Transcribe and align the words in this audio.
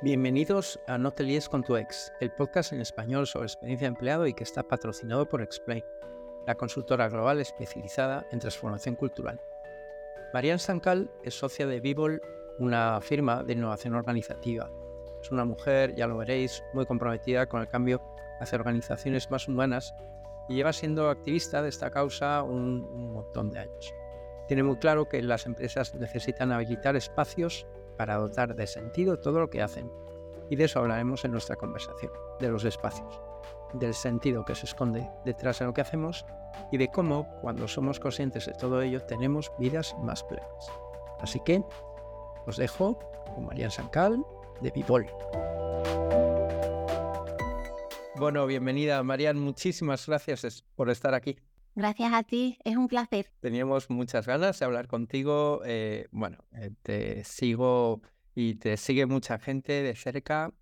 Bienvenidos 0.00 0.78
a 0.86 0.96
No 0.96 1.10
te 1.10 1.24
líes 1.24 1.48
con 1.48 1.64
tu 1.64 1.76
ex, 1.76 2.12
el 2.20 2.30
podcast 2.30 2.72
en 2.72 2.80
español 2.80 3.26
sobre 3.26 3.46
experiencia 3.46 3.86
de 3.86 3.94
empleado 3.94 4.28
y 4.28 4.32
que 4.32 4.44
está 4.44 4.62
patrocinado 4.62 5.28
por 5.28 5.42
Explain, 5.42 5.84
la 6.46 6.54
consultora 6.54 7.08
global 7.08 7.40
especializada 7.40 8.24
en 8.30 8.38
transformación 8.38 8.94
cultural. 8.94 9.40
Marianne 10.32 10.60
Sancal 10.60 11.10
es 11.24 11.36
socia 11.36 11.66
de 11.66 11.80
Vivol, 11.80 12.22
una 12.60 13.00
firma 13.00 13.42
de 13.42 13.54
innovación 13.54 13.96
organizativa. 13.96 14.70
Es 15.20 15.32
una 15.32 15.44
mujer, 15.44 15.96
ya 15.96 16.06
lo 16.06 16.16
veréis, 16.16 16.62
muy 16.74 16.86
comprometida 16.86 17.48
con 17.48 17.60
el 17.60 17.68
cambio 17.68 18.00
hacia 18.38 18.56
organizaciones 18.56 19.28
más 19.32 19.48
humanas 19.48 19.92
y 20.48 20.54
lleva 20.54 20.72
siendo 20.72 21.10
activista 21.10 21.60
de 21.60 21.70
esta 21.70 21.90
causa 21.90 22.44
un, 22.44 22.84
un 22.84 23.14
montón 23.14 23.50
de 23.50 23.58
años. 23.58 23.92
Tiene 24.46 24.62
muy 24.62 24.76
claro 24.76 25.08
que 25.08 25.20
las 25.22 25.44
empresas 25.44 25.92
necesitan 25.96 26.52
habilitar 26.52 26.94
espacios 26.94 27.66
para 27.98 28.16
dotar 28.16 28.54
de 28.54 28.66
sentido 28.66 29.18
todo 29.18 29.40
lo 29.40 29.50
que 29.50 29.60
hacen. 29.60 29.90
Y 30.48 30.56
de 30.56 30.64
eso 30.64 30.78
hablaremos 30.78 31.26
en 31.26 31.32
nuestra 31.32 31.56
conversación, 31.56 32.12
de 32.40 32.48
los 32.48 32.64
espacios, 32.64 33.20
del 33.74 33.92
sentido 33.92 34.46
que 34.46 34.54
se 34.54 34.64
esconde 34.64 35.10
detrás 35.26 35.58
de 35.58 35.66
lo 35.66 35.74
que 35.74 35.82
hacemos 35.82 36.24
y 36.72 36.78
de 36.78 36.88
cómo, 36.88 37.28
cuando 37.42 37.68
somos 37.68 38.00
conscientes 38.00 38.46
de 38.46 38.52
todo 38.52 38.80
ello, 38.80 39.02
tenemos 39.02 39.52
vidas 39.58 39.94
más 40.02 40.24
plenas. 40.24 40.72
Así 41.20 41.40
que 41.40 41.62
os 42.46 42.56
dejo 42.56 42.98
con 43.34 43.44
Marian 43.44 43.70
Sancal 43.70 44.24
de 44.62 44.70
Bibol. 44.70 45.06
Bueno, 48.16 48.46
bienvenida 48.46 49.02
Marian, 49.02 49.38
muchísimas 49.38 50.06
gracias 50.06 50.64
por 50.74 50.88
estar 50.88 51.14
aquí. 51.14 51.36
Gracias 51.78 52.12
a 52.12 52.24
ti, 52.24 52.58
es 52.64 52.76
un 52.76 52.88
placer. 52.88 53.30
Teníamos 53.38 53.88
muchas 53.88 54.26
ganas 54.26 54.58
de 54.58 54.64
hablar 54.64 54.88
contigo. 54.88 55.62
Eh, 55.64 56.08
bueno, 56.10 56.38
eh, 56.56 56.72
te 56.82 57.22
sigo 57.22 58.02
y 58.34 58.54
te 58.56 58.76
sigue 58.76 59.06
mucha 59.06 59.38
gente 59.38 59.84
de 59.84 59.94
cerca 59.94 60.52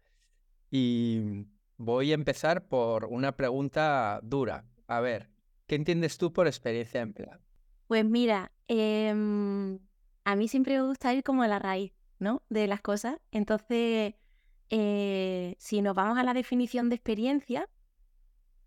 y 0.70 1.47
voy 1.78 2.11
a 2.11 2.14
empezar 2.17 2.69
por 2.69 3.06
una 3.06 3.34
pregunta 3.34 4.20
dura. 4.23 4.67
A 4.89 5.00
ver, 5.00 5.31
¿qué 5.67 5.77
entiendes 5.77 6.19
tú 6.19 6.34
por 6.34 6.48
experiencia 6.48 7.00
de 7.00 7.05
empleado? 7.05 7.41
Pues 7.86 8.05
mira, 8.05 8.53
em, 8.69 9.78
a 10.25 10.36
mí 10.36 10.48
siempre 10.48 10.75
me 10.75 10.86
gusta 10.86 11.14
ir 11.14 11.25
como 11.25 11.45
a 11.45 11.48
la 11.48 11.58
raíz, 11.58 11.95
¿no? 12.19 12.42
De 12.51 12.67
las 12.67 12.83
cosas. 12.83 13.17
Entonces, 13.30 14.17
eh, 14.69 15.55
si 15.56 15.80
nos 15.80 15.95
vamos 15.95 16.19
a 16.19 16.25
la 16.25 16.34
definición 16.34 16.91
de 16.91 16.97
experiencia, 16.97 17.70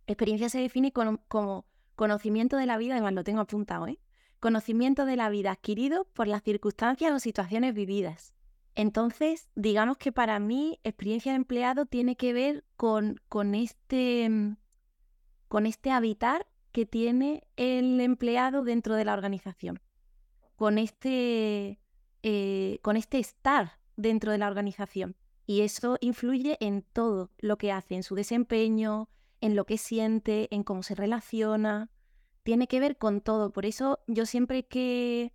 experiencia 0.07 0.49
se 0.49 0.57
define 0.57 0.91
como 0.91 1.68
Conocimiento 1.99 2.55
de 2.55 2.65
la 2.65 2.77
vida, 2.77 2.93
además 2.93 3.11
lo 3.11 3.25
tengo 3.25 3.41
apuntado, 3.41 3.85
¿eh? 3.85 3.99
Conocimiento 4.39 5.05
de 5.05 5.17
la 5.17 5.29
vida 5.29 5.51
adquirido 5.51 6.05
por 6.13 6.29
las 6.29 6.43
circunstancias 6.43 7.11
o 7.11 7.19
situaciones 7.19 7.73
vividas. 7.73 8.33
Entonces, 8.73 9.49
digamos 9.55 9.97
que 9.97 10.13
para 10.13 10.39
mí 10.39 10.79
experiencia 10.85 11.33
de 11.33 11.35
empleado 11.35 11.87
tiene 11.87 12.15
que 12.15 12.31
ver 12.31 12.63
con, 12.77 13.19
con, 13.27 13.53
este, 13.53 14.29
mm, 14.29 14.55
con 15.49 15.65
este 15.65 15.91
habitar 15.91 16.47
que 16.71 16.85
tiene 16.85 17.43
el 17.57 17.99
empleado 17.99 18.63
dentro 18.63 18.95
de 18.95 19.03
la 19.03 19.11
organización, 19.11 19.81
con 20.55 20.77
este, 20.77 21.81
eh, 22.23 22.79
con 22.81 22.95
este 22.95 23.19
estar 23.19 23.73
dentro 23.97 24.31
de 24.31 24.37
la 24.37 24.47
organización. 24.47 25.17
Y 25.45 25.63
eso 25.63 25.97
influye 25.99 26.55
en 26.61 26.81
todo 26.81 27.29
lo 27.39 27.57
que 27.57 27.73
hace, 27.73 27.95
en 27.95 28.03
su 28.03 28.15
desempeño, 28.15 29.09
en 29.41 29.55
lo 29.55 29.65
que 29.65 29.77
siente, 29.77 30.47
en 30.53 30.63
cómo 30.63 30.83
se 30.83 30.95
relaciona, 30.95 31.89
tiene 32.43 32.67
que 32.67 32.79
ver 32.79 32.97
con 32.97 33.21
todo. 33.21 33.51
Por 33.51 33.65
eso 33.65 33.99
yo 34.07 34.25
siempre 34.25 34.65
que, 34.65 35.33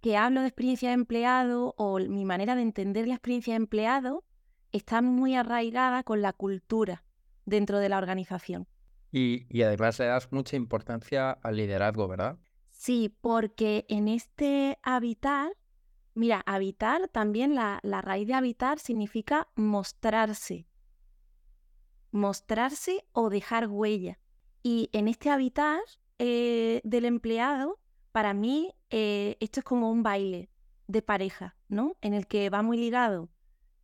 que 0.00 0.16
hablo 0.16 0.40
de 0.40 0.48
experiencia 0.48 0.90
de 0.90 0.94
empleado 0.94 1.74
o 1.76 1.98
mi 1.98 2.24
manera 2.24 2.54
de 2.54 2.62
entender 2.62 3.06
la 3.06 3.14
experiencia 3.14 3.54
de 3.54 3.58
empleado 3.58 4.24
está 4.72 5.02
muy 5.02 5.34
arraigada 5.34 6.02
con 6.02 6.22
la 6.22 6.32
cultura 6.32 7.04
dentro 7.44 7.78
de 7.78 7.88
la 7.88 7.98
organización. 7.98 8.66
Y, 9.10 9.46
y 9.50 9.62
además 9.62 9.98
le 9.98 10.06
das 10.06 10.32
mucha 10.32 10.56
importancia 10.56 11.30
al 11.30 11.56
liderazgo, 11.56 12.08
¿verdad? 12.08 12.38
Sí, 12.70 13.14
porque 13.20 13.84
en 13.88 14.08
este 14.08 14.78
habitar, 14.82 15.52
mira, 16.14 16.42
habitar 16.46 17.08
también, 17.08 17.54
la, 17.54 17.78
la 17.82 18.00
raíz 18.00 18.26
de 18.26 18.34
habitar 18.34 18.78
significa 18.78 19.48
mostrarse, 19.54 20.66
mostrarse 22.12 23.04
o 23.12 23.30
dejar 23.30 23.66
huella. 23.68 24.18
Y 24.62 24.90
en 24.92 25.08
este 25.08 25.30
habitar 25.30 25.80
eh, 26.18 26.80
del 26.84 27.06
empleado, 27.06 27.80
para 28.12 28.34
mí 28.34 28.72
eh, 28.90 29.36
esto 29.40 29.60
es 29.60 29.64
como 29.64 29.90
un 29.90 30.02
baile 30.02 30.50
de 30.86 31.02
pareja, 31.02 31.56
¿no? 31.68 31.96
En 32.00 32.14
el 32.14 32.26
que 32.26 32.50
va 32.50 32.62
muy 32.62 32.76
ligado, 32.76 33.30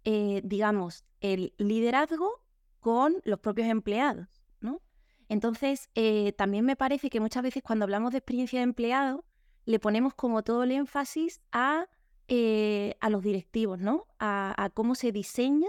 eh, 0.04 0.42
digamos, 0.44 1.04
el 1.20 1.54
liderazgo 1.58 2.44
con 2.80 3.20
los 3.24 3.40
propios 3.40 3.68
empleados, 3.68 4.28
¿no? 4.60 4.82
Entonces, 5.28 5.90
también 6.36 6.64
me 6.64 6.76
parece 6.76 7.10
que 7.10 7.20
muchas 7.20 7.42
veces 7.42 7.62
cuando 7.62 7.84
hablamos 7.84 8.12
de 8.12 8.18
experiencia 8.18 8.60
de 8.60 8.64
empleado, 8.64 9.24
le 9.66 9.78
ponemos 9.78 10.14
como 10.14 10.42
todo 10.42 10.62
el 10.62 10.72
énfasis 10.72 11.42
a, 11.52 11.86
a 12.28 13.10
los 13.10 13.22
directivos, 13.22 13.78
¿no? 13.78 14.06
a 14.18 14.70
cómo 14.72 14.94
se 14.94 15.12
diseña 15.12 15.68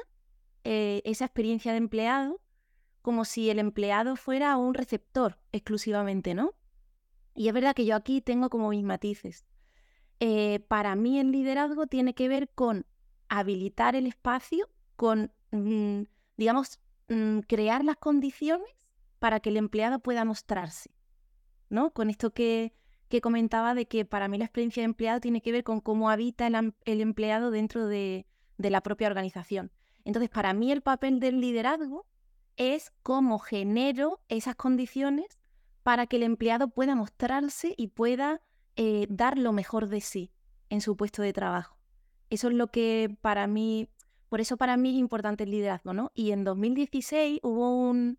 esa 0.63 1.25
experiencia 1.25 1.73
de 1.73 1.79
empleado 1.79 2.39
como 3.01 3.25
si 3.25 3.49
el 3.49 3.59
empleado 3.59 4.15
fuera 4.15 4.55
un 4.57 4.73
receptor 4.73 5.37
exclusivamente, 5.51 6.33
¿no? 6.33 6.53
Y 7.35 7.47
es 7.47 7.53
verdad 7.53 7.73
que 7.73 7.85
yo 7.85 7.95
aquí 7.95 8.21
tengo 8.21 8.49
como 8.49 8.69
mis 8.69 8.83
matices. 8.83 9.45
Eh, 10.19 10.59
para 10.67 10.95
mí 10.95 11.19
el 11.19 11.31
liderazgo 11.31 11.87
tiene 11.87 12.13
que 12.13 12.27
ver 12.27 12.49
con 12.49 12.85
habilitar 13.29 13.95
el 13.95 14.07
espacio, 14.07 14.69
con, 14.95 15.31
mm, 15.51 16.01
digamos, 16.35 16.79
mm, 17.07 17.39
crear 17.47 17.85
las 17.85 17.95
condiciones 17.95 18.67
para 19.19 19.39
que 19.39 19.49
el 19.49 19.57
empleado 19.57 19.99
pueda 19.99 20.25
mostrarse, 20.25 20.91
¿no? 21.69 21.91
Con 21.91 22.09
esto 22.09 22.31
que, 22.31 22.73
comentaba 23.23 23.73
de 23.73 23.87
que 23.87 24.05
para 24.05 24.27
mí 24.27 24.37
la 24.37 24.45
experiencia 24.45 24.81
de 24.81 24.85
empleado 24.85 25.19
tiene 25.19 25.41
que 25.41 25.51
ver 25.51 25.63
con 25.63 25.79
cómo 25.81 26.11
habita 26.11 26.45
el, 26.45 26.75
el 26.85 27.01
empleado 27.01 27.49
dentro 27.49 27.87
de, 27.87 28.27
de 28.57 28.69
la 28.69 28.81
propia 28.81 29.07
organización. 29.07 29.71
Entonces, 30.05 30.29
para 30.29 30.53
mí 30.53 30.71
el 30.71 30.81
papel 30.81 31.19
del 31.19 31.41
liderazgo 31.41 32.05
es 32.59 32.91
cómo 33.01 33.39
genero 33.39 34.19
esas 34.27 34.55
condiciones 34.55 35.39
para 35.81 36.05
que 36.05 36.17
el 36.17 36.23
empleado 36.23 36.67
pueda 36.69 36.93
mostrarse 36.93 37.73
y 37.77 37.87
pueda 37.87 38.41
eh, 38.75 39.07
dar 39.09 39.39
lo 39.39 39.53
mejor 39.53 39.87
de 39.87 40.01
sí 40.01 40.31
en 40.69 40.81
su 40.81 40.95
puesto 40.95 41.21
de 41.23 41.33
trabajo. 41.33 41.77
Eso 42.29 42.49
es 42.49 42.53
lo 42.53 42.67
que 42.67 43.17
para 43.21 43.47
mí, 43.47 43.89
por 44.27 44.41
eso 44.41 44.57
para 44.57 44.77
mí 44.77 44.89
es 44.89 44.97
importante 44.97 45.45
el 45.45 45.51
liderazgo, 45.51 45.93
¿no? 45.93 46.11
Y 46.13 46.31
en 46.31 46.43
2016 46.43 47.39
hubo 47.41 47.79
un, 47.89 48.17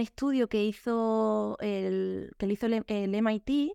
estudio 0.00 0.48
que 0.48 0.64
hizo 0.64 1.56
el, 1.60 2.32
que 2.38 2.46
hizo 2.46 2.66
el, 2.66 3.22
MIT, 3.22 3.72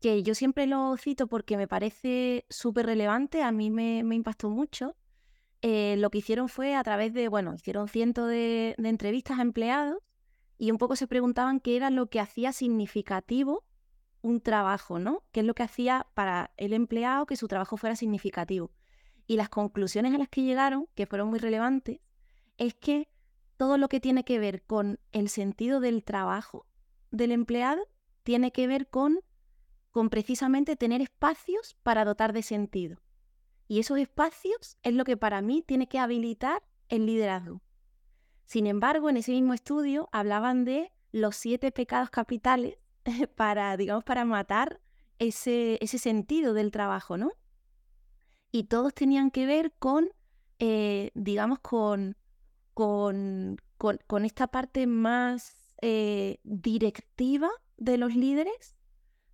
que 0.00 0.22
yo 0.24 0.34
siempre 0.34 0.66
lo 0.66 0.96
cito 0.96 1.28
porque 1.28 1.56
me 1.56 1.68
parece 1.68 2.44
súper 2.50 2.86
relevante, 2.86 3.42
a 3.42 3.52
mí 3.52 3.70
me 3.70 4.14
impactó 4.14 4.50
mucho, 4.50 4.96
eh, 5.62 5.96
lo 5.98 6.10
que 6.10 6.18
hicieron 6.18 6.48
fue 6.48 6.74
a 6.74 6.82
través 6.82 7.12
de, 7.12 7.28
bueno, 7.28 7.54
hicieron 7.54 7.88
cientos 7.88 8.28
de, 8.28 8.74
entrevistas 8.78 9.38
a 9.38 9.42
empleados 9.42 9.98
y 10.58 10.70
un 10.70 10.78
poco 10.78 10.96
se 10.96 11.06
preguntaban 11.06 11.60
qué 11.60 11.76
era 11.76 11.90
lo 11.90 12.06
que 12.06 12.20
hacía 12.20 12.52
significativo 12.52 13.64
un 14.22 14.40
trabajo, 14.40 14.98
¿no? 14.98 15.22
¿Qué 15.32 15.40
es 15.40 15.46
lo 15.46 15.54
que 15.54 15.62
hacía 15.62 16.06
para 16.14 16.52
el 16.56 16.72
empleado 16.72 17.26
que 17.26 17.36
su 17.36 17.48
trabajo 17.48 17.76
fuera 17.76 17.96
significativo? 17.96 18.70
Y 19.26 19.36
las 19.36 19.48
conclusiones 19.48 20.14
a 20.14 20.18
las 20.18 20.28
que 20.28 20.42
llegaron, 20.42 20.88
que 20.94 21.06
fueron 21.06 21.28
muy 21.28 21.38
relevantes, 21.38 22.00
es 22.58 22.74
que 22.74 23.08
todo 23.56 23.78
lo 23.78 23.88
que 23.88 24.00
tiene 24.00 24.24
que 24.24 24.38
ver 24.38 24.62
con 24.62 24.98
el 25.12 25.28
sentido 25.28 25.80
del 25.80 26.04
trabajo 26.04 26.66
del 27.10 27.32
empleado 27.32 27.86
tiene 28.22 28.52
que 28.52 28.66
ver 28.66 28.88
con, 28.88 29.20
con 29.90 30.10
precisamente 30.10 30.76
tener 30.76 31.00
espacios 31.00 31.76
para 31.82 32.04
dotar 32.04 32.32
de 32.32 32.42
sentido. 32.42 33.00
Y 33.70 33.78
esos 33.78 33.98
espacios 33.98 34.76
es 34.82 34.94
lo 34.94 35.04
que 35.04 35.16
para 35.16 35.42
mí 35.42 35.62
tiene 35.62 35.86
que 35.86 36.00
habilitar 36.00 36.60
el 36.88 37.06
liderazgo. 37.06 37.62
Sin 38.44 38.66
embargo, 38.66 39.08
en 39.08 39.16
ese 39.16 39.30
mismo 39.30 39.54
estudio 39.54 40.08
hablaban 40.10 40.64
de 40.64 40.90
los 41.12 41.36
siete 41.36 41.70
pecados 41.70 42.10
capitales 42.10 42.78
para, 43.36 43.76
digamos, 43.76 44.02
para 44.02 44.24
matar 44.24 44.80
ese, 45.20 45.78
ese 45.80 45.98
sentido 45.98 46.52
del 46.52 46.72
trabajo, 46.72 47.16
¿no? 47.16 47.30
Y 48.50 48.64
todos 48.64 48.92
tenían 48.92 49.30
que 49.30 49.46
ver 49.46 49.72
con, 49.78 50.10
eh, 50.58 51.12
digamos, 51.14 51.60
con, 51.60 52.16
con, 52.74 53.56
con, 53.78 54.24
esta 54.24 54.48
parte 54.48 54.88
más 54.88 55.76
eh, 55.80 56.40
directiva 56.42 57.50
de 57.76 57.98
los 57.98 58.16
líderes 58.16 58.79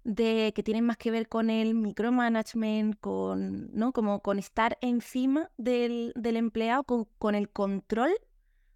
de 0.06 0.52
que 0.54 0.62
tienen 0.62 0.84
más 0.84 0.96
que 0.96 1.10
ver 1.10 1.28
con 1.28 1.50
el 1.50 1.74
micromanagement, 1.74 2.96
con, 3.00 3.70
¿no? 3.72 3.92
Como 3.92 4.20
con 4.20 4.38
estar 4.38 4.78
encima 4.80 5.50
del, 5.56 6.12
empleado, 6.22 6.84
con, 6.84 7.34
el 7.34 7.50
control 7.50 8.12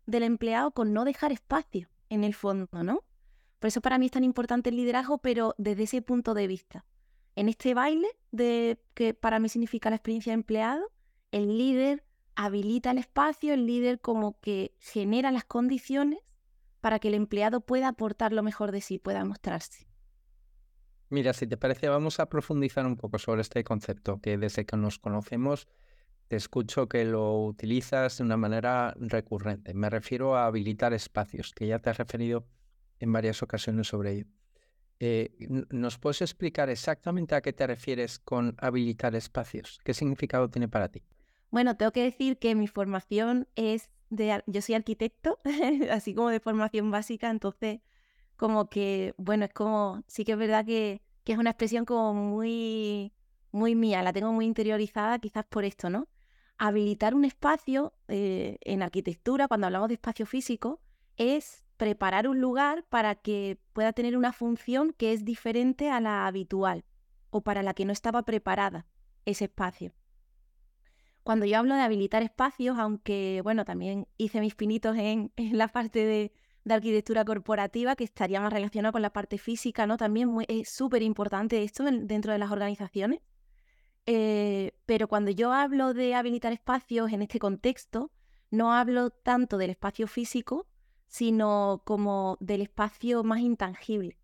del 0.07 0.25
empleado, 0.25 0.73
con 0.73 0.93
no 0.93 1.05
dejar 1.05 1.31
espacio 1.31 1.89
en 2.09 2.25
el 2.25 2.35
fondo, 2.35 2.83
¿no? 2.83 3.05
Por 3.61 3.69
eso 3.69 3.81
para 3.81 3.97
mí 3.97 4.07
es 4.07 4.13
tan 4.13 4.25
importante 4.25 4.71
el 4.71 4.77
liderazgo, 4.77 5.19
pero 5.19 5.55
desde 5.57 5.85
ese 5.85 6.03
punto 6.03 6.35
de 6.35 6.49
vista. 6.49 6.85
En 7.37 7.49
este 7.49 7.75
baile 7.75 8.09
de 8.33 8.83
que 8.95 9.15
para 9.15 9.39
mí 9.39 9.49
significa 9.49 9.89
la 9.89 9.97
experiencia 9.97 10.33
de 10.33 10.35
empleado, 10.35 10.91
el 11.31 11.57
líder 11.59 12.03
habilita 12.35 12.91
el 12.91 12.99
espacio, 12.99 13.55
el 13.55 13.67
líder 13.67 14.01
como 14.01 14.41
que 14.41 14.75
genera 14.81 15.31
las 15.31 15.45
condiciones 15.45 16.19
para 16.81 16.99
que 16.99 17.07
el 17.07 17.15
empleado 17.15 17.61
pueda 17.61 17.87
aportar 17.87 18.33
lo 18.33 18.43
mejor 18.43 18.73
de 18.73 18.81
sí, 18.81 18.99
pueda 18.99 19.25
mostrarse. 19.25 19.90
Mira, 21.11 21.33
si 21.33 21.47
te 21.49 21.57
parece, 21.57 21.89
vamos 21.89 22.21
a 22.21 22.29
profundizar 22.29 22.87
un 22.87 22.97
poco 22.97 23.19
sobre 23.19 23.43
este 23.43 23.65
concepto, 23.65 24.21
que 24.21 24.39
desde 24.39 24.65
que 24.65 24.77
nos 24.77 24.99
conocemos 24.99 25.69
te 26.29 26.37
escucho 26.37 26.89
que 26.89 27.05
lo 27.05 27.43
utilizas 27.43 28.19
de 28.19 28.23
una 28.23 28.37
manera 28.37 28.95
recurrente. 28.97 29.75
Me 29.75 29.91
refiero 29.91 30.37
a 30.37 30.47
habilitar 30.47 30.93
espacios, 30.93 31.53
que 31.53 31.67
ya 31.67 31.81
te 31.81 31.91
has 31.91 31.99
referido 31.99 32.47
en 33.01 33.13
varias 33.13 33.43
ocasiones 33.43 33.89
sobre 33.89 34.13
ello. 34.13 34.27
Eh, 35.01 35.35
¿Nos 35.71 35.99
puedes 35.99 36.23
explicar 36.23 36.71
exactamente 36.71 37.35
a 37.35 37.41
qué 37.41 37.53
te 37.53 37.67
refieres 37.67 38.21
con 38.21 38.55
habilitar 38.59 39.17
espacios? 39.17 39.81
¿Qué 39.83 39.93
significado 39.93 40.49
tiene 40.49 40.69
para 40.69 40.89
ti? 40.89 41.03
Bueno, 41.51 41.77
tengo 41.77 41.91
que 41.91 42.05
decir 42.05 42.39
que 42.39 42.55
mi 42.55 42.69
formación 42.69 43.49
es 43.57 43.91
de, 44.11 44.45
yo 44.47 44.63
soy 44.63 44.77
arquitecto, 44.77 45.41
así 45.91 46.15
como 46.15 46.29
de 46.29 46.39
formación 46.39 46.93
básica, 46.93 47.29
entonces 47.31 47.81
como 48.41 48.71
que, 48.71 49.13
bueno, 49.19 49.45
es 49.45 49.53
como, 49.53 50.03
sí 50.07 50.25
que 50.25 50.33
es 50.33 50.39
verdad 50.39 50.65
que, 50.65 51.03
que 51.25 51.33
es 51.35 51.39
una 51.39 51.51
expresión 51.51 51.85
como 51.85 52.15
muy, 52.15 53.13
muy 53.53 53.75
mía, 53.75 54.03
la 54.03 54.15
tengo 54.15 54.33
muy 54.33 54.47
interiorizada 54.47 55.19
quizás 55.19 55.45
por 55.45 55.65
esto, 55.67 55.91
¿no? 55.91 56.09
habilitar 56.61 57.15
un 57.15 57.25
espacio 57.25 57.95
eh, 58.09 58.59
en 58.61 58.83
arquitectura, 58.83 59.49
cuando 59.49 59.67
hablamos 59.67 59.89
de 59.89 59.95
espacio 59.95 60.27
físico, 60.27 60.83
es 61.17 61.65
preparar 61.79 62.29
un 62.29 62.39
lugar 62.39 62.85
para 62.91 63.15
que 63.15 63.59
pueda 63.73 63.95
tener 63.95 64.15
una 64.15 64.35
función 64.35 64.93
que 64.93 65.15
es 65.15 65.25
diferente 65.25 65.91
a 65.91 66.01
la 66.01 66.27
habitual 66.27 66.85
o 67.31 67.41
para 67.41 67.63
la 67.63 67.73
que 67.73 67.87
no 67.87 67.93
estaba 67.93 68.25
preparada 68.25 68.87
ese 69.25 69.45
espacio. 69.47 69.95
Cuando 71.23 71.47
yo 71.47 71.59
hablo 71.59 71.75
de 71.75 71.81
habilitar 71.81 72.23
espacios, 72.23 72.79
aunque 72.79 73.41
bueno, 73.43 73.65
también 73.65 74.07
hice 74.19 74.41
mis 74.41 74.55
pinitos 74.55 74.99
en, 74.99 75.33
la 75.53 75.69
parte 75.69 76.05
de, 76.05 76.33
arquitectura 76.69 77.25
corporativa, 77.25 77.97
que 77.97 78.05
estaría 78.05 78.41
más 78.41 78.53
relacionada 78.53 78.93
con 78.93 79.03
la 79.03 79.13
parte 79.13 79.39
física, 79.39 79.87
¿no? 79.87 79.97
También 79.97 80.31
es 80.49 80.69
súper 80.69 81.03
importante 81.03 81.63
esto 81.63 81.85
dentro 81.85 82.33
de 82.33 82.39
las 82.39 82.51
organizaciones. 82.51 83.21
Eh, 84.07 84.73
pero 84.87 85.09
cuando 85.09 85.31
yo 85.31 85.53
hablo 85.53 85.95
de 85.95 86.15
habilitar 86.15 86.53
espacios 86.53 87.13
en 87.13 87.23
este 87.23 87.39
contexto, 87.39 88.11
no 88.51 88.73
hablo 88.73 89.11
tanto 89.11 89.59
del 89.59 89.71
espacio 89.71 90.07
físico, 90.07 90.67
sino 91.07 91.83
como 91.85 92.37
del 92.41 92.63
espacio 92.63 93.23
más 93.25 93.41
intangible, 93.41 94.19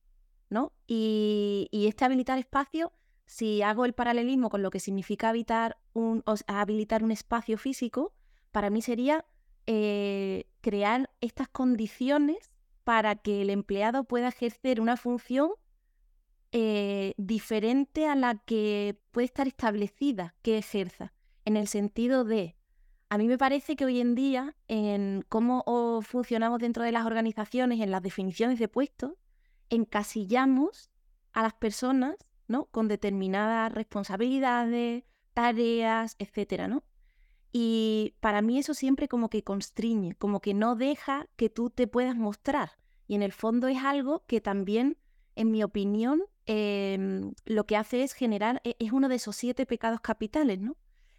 ¿no? 0.50 0.72
Y, 0.86 1.68
este 1.72 2.04
habilitar 2.04 2.38
espacio, 2.38 2.92
si 3.26 3.62
hago 3.62 3.84
el 3.84 3.92
paralelismo 3.92 4.50
con 4.50 4.62
lo 4.62 4.70
que 4.70 4.80
significa 4.80 5.28
habitar 5.28 5.78
un, 5.92 6.22
habilitar 6.46 7.02
un 7.02 7.10
espacio 7.10 7.58
físico, 7.58 8.14
para 8.52 8.70
mí 8.70 8.82
sería 8.82 9.24
eh, 9.66 10.46
crear 10.66 11.08
estas 11.20 11.46
condiciones 11.46 12.50
para 12.82 13.14
que 13.14 13.40
el 13.40 13.50
empleado 13.50 14.02
pueda 14.02 14.26
ejercer 14.26 14.80
una 14.80 14.96
función 14.96 15.52
eh, 16.50 17.14
diferente 17.16 18.08
a 18.08 18.16
la 18.16 18.34
que 18.34 18.98
puede 19.12 19.26
estar 19.26 19.46
establecida 19.46 20.34
que 20.42 20.58
ejerza, 20.58 21.12
en 21.44 21.56
el 21.56 21.68
sentido 21.68 22.24
de, 22.24 22.56
a 23.10 23.16
mí 23.16 23.28
me 23.28 23.38
parece 23.38 23.76
que 23.76 23.84
hoy 23.84 24.00
en 24.00 24.16
día, 24.16 24.56
en 24.66 25.24
cómo 25.28 25.62
funcionamos 26.02 26.58
dentro 26.58 26.82
de 26.82 26.90
las 26.90 27.06
organizaciones, 27.06 27.80
en 27.80 27.92
las 27.92 28.02
definiciones 28.02 28.58
de 28.58 28.66
puestos, 28.66 29.12
encasillamos 29.70 30.90
a 31.32 31.42
las 31.42 31.54
personas 31.54 32.16
¿no? 32.48 32.64
con 32.72 32.88
determinadas 32.88 33.72
responsabilidades, 33.72 35.04
tareas, 35.32 36.16
etcétera, 36.18 36.66
¿no? 36.66 36.82
Y 37.58 38.14
para 38.20 38.42
mí 38.42 38.58
eso 38.58 38.74
siempre 38.74 39.08
como 39.08 39.30
que 39.30 39.42
constriñe, 39.42 40.14
como 40.16 40.40
que 40.40 40.52
no 40.52 40.74
deja 40.74 41.26
que 41.36 41.48
tú 41.48 41.70
te 41.70 41.86
puedas 41.86 42.16
mostrar. 42.16 42.72
Y 43.06 43.14
en 43.14 43.22
el 43.22 43.32
fondo 43.32 43.68
es 43.68 43.78
algo 43.82 44.24
que 44.26 44.40
también, 44.40 44.98
en 45.36 45.50
mi 45.50 45.62
opinión, 45.62 46.22
Em, 46.46 47.34
lo 47.44 47.66
que 47.66 47.76
hace 47.76 48.02
es 48.04 48.12
generar, 48.12 48.60
e, 48.64 48.76
es 48.78 48.92
uno 48.92 49.08
de 49.08 49.16
esos 49.16 49.34
siete 49.36 49.66
pecados 49.66 50.00
capitales, 50.00 50.60
¿no? 50.60 50.76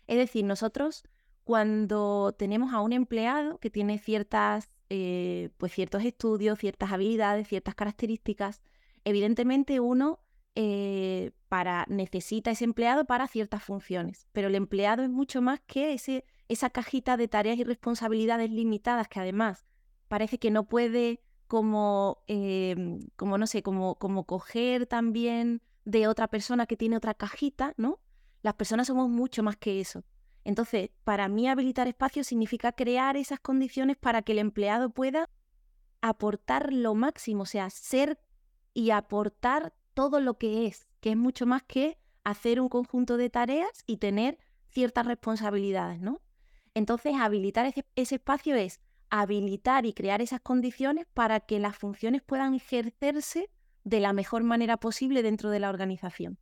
Es 0.08 0.18
decir, 0.18 0.46
nosotros 0.46 1.04
cuando 1.44 2.34
tenemos 2.38 2.74
a 2.74 2.82
un 2.82 2.94
empleado 2.94 3.60
que 3.60 3.70
tiene 3.70 4.00
ciertas, 4.00 4.70
eh, 4.90 5.50
pues 5.58 5.74
ciertos 5.74 6.04
estudios, 6.06 6.60
ciertas 6.60 6.92
habilidades, 6.92 7.48
ciertas 7.48 7.76
características, 7.76 8.62
evidentemente 9.04 9.80
uno 9.82 10.20
eh, 10.56 11.32
para, 11.48 11.86
necesita 11.88 12.52
ese 12.52 12.66
empleado 12.66 13.06
para 13.06 13.28
ciertas 13.28 13.64
funciones, 13.64 14.28
pero 14.34 14.48
el 14.48 14.56
empleado 14.56 15.04
es 15.04 15.10
mucho 15.10 15.42
más 15.42 15.60
que 15.62 15.94
ese, 15.94 16.26
esa 16.48 16.70
cajita 16.70 17.18
de 17.18 17.28
tareas 17.28 17.58
y 17.58 17.64
responsabilidades 17.64 18.52
limitadas 18.52 19.08
que 19.08 19.20
además 19.20 19.66
parece 20.08 20.40
que 20.40 20.52
no 20.52 20.66
puede 20.66 21.22
como, 21.48 22.24
em, 22.28 23.00
como 23.16 23.38
no 23.38 23.48
sé, 23.48 23.64
como, 23.64 23.96
como 23.96 24.26
coger 24.26 24.86
también 24.86 25.62
de 25.86 26.08
otra 26.08 26.28
persona 26.28 26.66
que 26.66 26.78
tiene 26.78 26.98
otra 26.98 27.14
cajita, 27.14 27.74
¿no? 27.78 28.00
Las 28.42 28.56
personas 28.56 28.88
somos 28.88 29.10
mucho 29.10 29.44
más 29.44 29.56
que 29.56 29.80
eso. 29.80 30.04
Entonces, 30.44 30.90
para 31.04 31.28
mí 31.28 31.48
habilitar 31.48 31.88
espacio 31.88 32.24
significa 32.24 32.72
crear 32.72 33.18
esas 33.18 33.40
condiciones 33.40 33.98
para 33.98 34.22
que 34.22 34.34
el 34.34 34.40
empleado 34.40 34.90
pueda 34.90 35.30
aportar 36.02 36.72
lo 36.72 36.96
máximo, 36.96 37.44
o 37.44 37.46
sea, 37.46 37.70
ser 37.70 38.20
y 38.74 38.92
aportar 38.92 39.74
todo 39.94 40.20
lo 40.20 40.38
que 40.38 40.68
es, 40.68 40.87
que 41.00 41.12
es 41.12 41.18
mucho 41.18 41.46
más 41.46 41.64
que 41.64 41.98
hacer 42.24 42.60
un 42.60 42.70
conjunto 42.70 43.18
de 43.18 43.30
tareas 43.30 43.84
y 43.86 43.98
tener 43.98 44.38
ciertas 44.70 45.06
responsabilidades, 45.06 46.02
¿no? 46.02 46.22
Entonces, 46.74 47.16
habilitar 47.20 47.66
ese, 47.66 48.16
espacio 48.16 48.56
es 48.56 48.80
habilitar 49.10 49.86
y 49.86 49.94
crear 49.94 50.22
esas 50.22 50.42
condiciones 50.42 51.08
para 51.14 51.40
que 51.40 51.60
las 51.60 51.78
funciones 51.78 52.22
puedan 52.22 52.54
ejercerse 52.54 53.50
de 53.84 54.00
la 54.00 54.14
mejor 54.14 54.44
manera 54.44 54.78
posible 54.78 55.24
dentro 55.24 55.50
de 55.50 55.60
la 55.60 55.70
organización. 55.70 56.38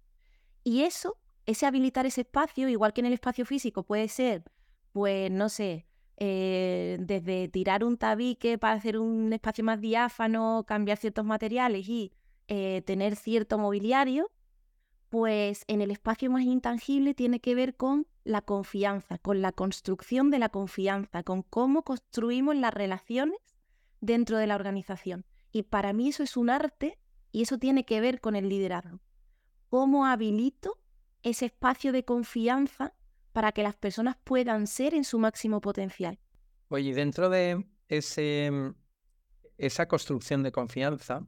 Y 0.63 0.81
eso, 0.81 1.17
ese 1.45 1.67
habilitar 1.67 2.05
ese 2.05 2.21
espacio, 2.21 2.67
igual 2.67 2.91
que 2.91 3.01
en 3.01 3.05
el 3.07 3.13
espacio 3.13 3.45
físico, 3.45 3.83
puede 3.83 4.07
ser, 4.07 4.43
pues 4.91 5.29
no 5.31 5.47
sé, 5.47 5.87
eh, 6.17 6.97
desde 6.99 7.47
tirar 7.49 7.83
un 7.83 7.97
tabique 7.97 8.57
para 8.57 8.73
hacer 8.73 8.97
un 8.97 9.31
espacio 9.31 9.63
más 9.63 9.79
diáfano, 9.79 10.65
cambiar 10.67 10.97
ciertos 10.97 11.23
materiales 11.23 11.87
y 11.87 12.11
eh, 12.47 12.81
tener 12.85 13.15
cierto 13.15 13.57
mobiliario, 13.57 14.31
pues 15.15 15.63
en 15.69 15.79
el 15.79 15.91
espacio 15.91 16.29
más 16.29 16.43
intangible 16.43 17.13
tiene 17.13 17.39
que 17.39 17.55
ver 17.55 17.77
con 17.77 18.05
la 18.25 18.41
confianza, 18.41 19.17
con 19.17 19.41
la 19.41 19.53
construcción 19.53 20.29
de 20.29 20.39
la 20.39 20.49
confianza, 20.49 21.23
con 21.23 21.41
cómo 21.41 21.83
construimos 21.83 22.57
las 22.57 22.73
relaciones 22.73 23.37
dentro 24.01 24.37
de 24.37 24.45
la 24.45 24.55
organización. 24.55 25.25
Y 25.53 25.63
para 25.63 25.93
mí 25.93 26.09
eso 26.09 26.21
es 26.21 26.35
un 26.35 26.49
arte 26.49 26.99
y 27.31 27.43
eso 27.43 27.57
tiene 27.57 27.85
que 27.85 28.01
ver 28.01 28.19
con 28.19 28.35
el 28.35 28.49
liderazgo. 28.49 28.99
¿Cómo 29.69 30.05
habilito 30.05 30.81
ese 31.23 31.45
espacio 31.45 31.93
de 31.93 32.03
confianza 32.03 32.93
para 33.31 33.53
que 33.53 33.63
las 33.63 33.77
personas 33.77 34.17
puedan 34.21 34.67
ser 34.67 34.93
en 34.93 35.05
su 35.05 35.17
máximo 35.17 35.61
potencial? 35.61 36.19
Oye, 36.67 36.93
dentro 36.93 37.29
de 37.29 37.65
ese, 37.87 38.51
esa 39.57 39.87
construcción 39.87 40.43
de 40.43 40.51
confianza, 40.51 41.25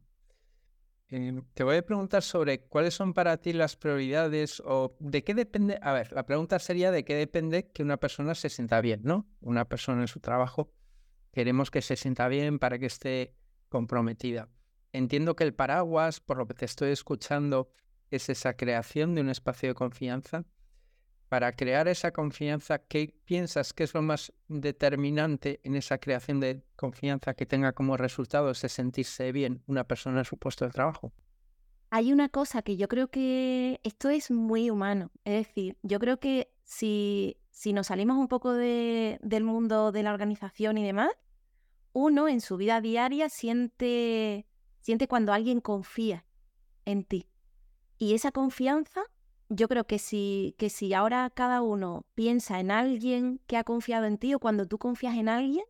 Em, 1.09 1.41
te 1.53 1.63
voy 1.63 1.77
a 1.77 1.85
preguntar 1.85 2.21
sobre 2.21 2.65
cuáles 2.65 2.93
son 2.93 3.13
para 3.13 3.37
ti 3.37 3.53
las 3.53 3.77
prioridades 3.77 4.61
o 4.65 4.97
de 4.99 5.23
qué 5.23 5.33
depende. 5.33 5.79
A 5.81 5.93
ver, 5.93 6.11
la 6.11 6.25
pregunta 6.25 6.59
sería 6.59 6.91
de 6.91 7.05
qué 7.05 7.15
depende 7.15 7.71
que 7.71 7.81
una 7.83 7.97
persona 7.97 8.35
se 8.35 8.49
sienta 8.49 8.81
bien, 8.81 9.01
¿no? 9.03 9.25
Una 9.39 9.65
persona 9.65 10.01
en 10.01 10.07
su 10.09 10.19
trabajo 10.19 10.73
queremos 11.31 11.71
que 11.71 11.81
se 11.81 11.95
sienta 11.95 12.27
bien 12.27 12.59
para 12.59 12.77
que 12.77 12.87
esté 12.87 13.33
comprometida. 13.69 14.49
Entiendo 14.91 15.35
que 15.35 15.45
el 15.45 15.53
paraguas, 15.53 16.19
por 16.19 16.37
lo 16.37 16.47
que 16.47 16.55
te 16.55 16.65
estoy 16.65 16.91
escuchando, 16.91 17.69
es 18.09 18.29
esa 18.29 18.55
creación 18.55 19.15
de 19.15 19.21
un 19.21 19.29
espacio 19.29 19.69
de 19.69 19.75
confianza 19.75 20.45
para 21.29 21.51
crear 21.51 21.87
esa 21.87 22.11
confianza, 22.11 22.79
¿qué 22.79 23.13
piensas 23.25 23.73
que 23.73 23.83
es 23.83 23.93
lo 23.93 24.01
más 24.01 24.33
determinante 24.47 25.59
en 25.63 25.75
esa 25.75 25.97
creación 25.97 26.39
de 26.39 26.63
confianza 26.75 27.33
que 27.33 27.45
tenga 27.45 27.73
como 27.73 27.97
resultado 27.97 28.51
ese 28.51 28.69
sentirse 28.69 29.31
bien 29.31 29.61
una 29.67 29.83
persona 29.83 30.19
en 30.19 30.25
su 30.25 30.37
puesto 30.37 30.65
de 30.65 30.71
trabajo? 30.71 31.11
Hay 31.89 32.11
una 32.11 32.29
cosa 32.29 32.61
que 32.61 32.77
yo 32.77 32.87
creo 32.87 33.09
que 33.09 33.79
esto 33.83 34.09
es 34.09 34.31
muy 34.31 34.69
humano. 34.69 35.11
Es 35.23 35.47
decir, 35.47 35.77
yo 35.83 35.99
creo 35.99 36.19
que 36.19 36.51
si, 36.63 37.37
si 37.51 37.73
nos 37.73 37.87
salimos 37.87 38.17
un 38.17 38.27
poco 38.27 38.53
del 38.53 39.43
mundo 39.43 39.91
de 39.91 40.03
la 40.03 40.11
organización 40.11 40.77
y 40.77 40.85
demás, 40.85 41.11
uno 41.93 42.27
en 42.27 42.41
su 42.41 42.57
vida 42.57 42.81
diaria 42.81 43.29
siente, 43.29 44.45
siente 44.81 45.07
cuando 45.07 45.33
alguien 45.33 45.61
confía 45.61 46.25
en 46.85 47.03
ti. 47.03 47.29
Y 47.97 48.13
esa 48.13 48.31
confianza 48.31 49.01
yo 49.49 49.67
creo 49.67 49.85
que 49.85 49.99
si, 49.99 50.55
que 50.57 50.69
si 50.69 50.93
ahora 50.93 51.29
cada 51.29 51.61
uno 51.61 52.05
piensa 52.15 52.59
en 52.59 52.71
alguien 52.71 53.39
que 53.47 53.57
ha 53.57 53.63
confiado 53.63 54.05
en 54.05 54.17
ti 54.17 54.33
o 54.33 54.39
cuando 54.39 54.65
tú 54.65 54.77
confías 54.77 55.15
en 55.15 55.29
alguien, 55.29 55.65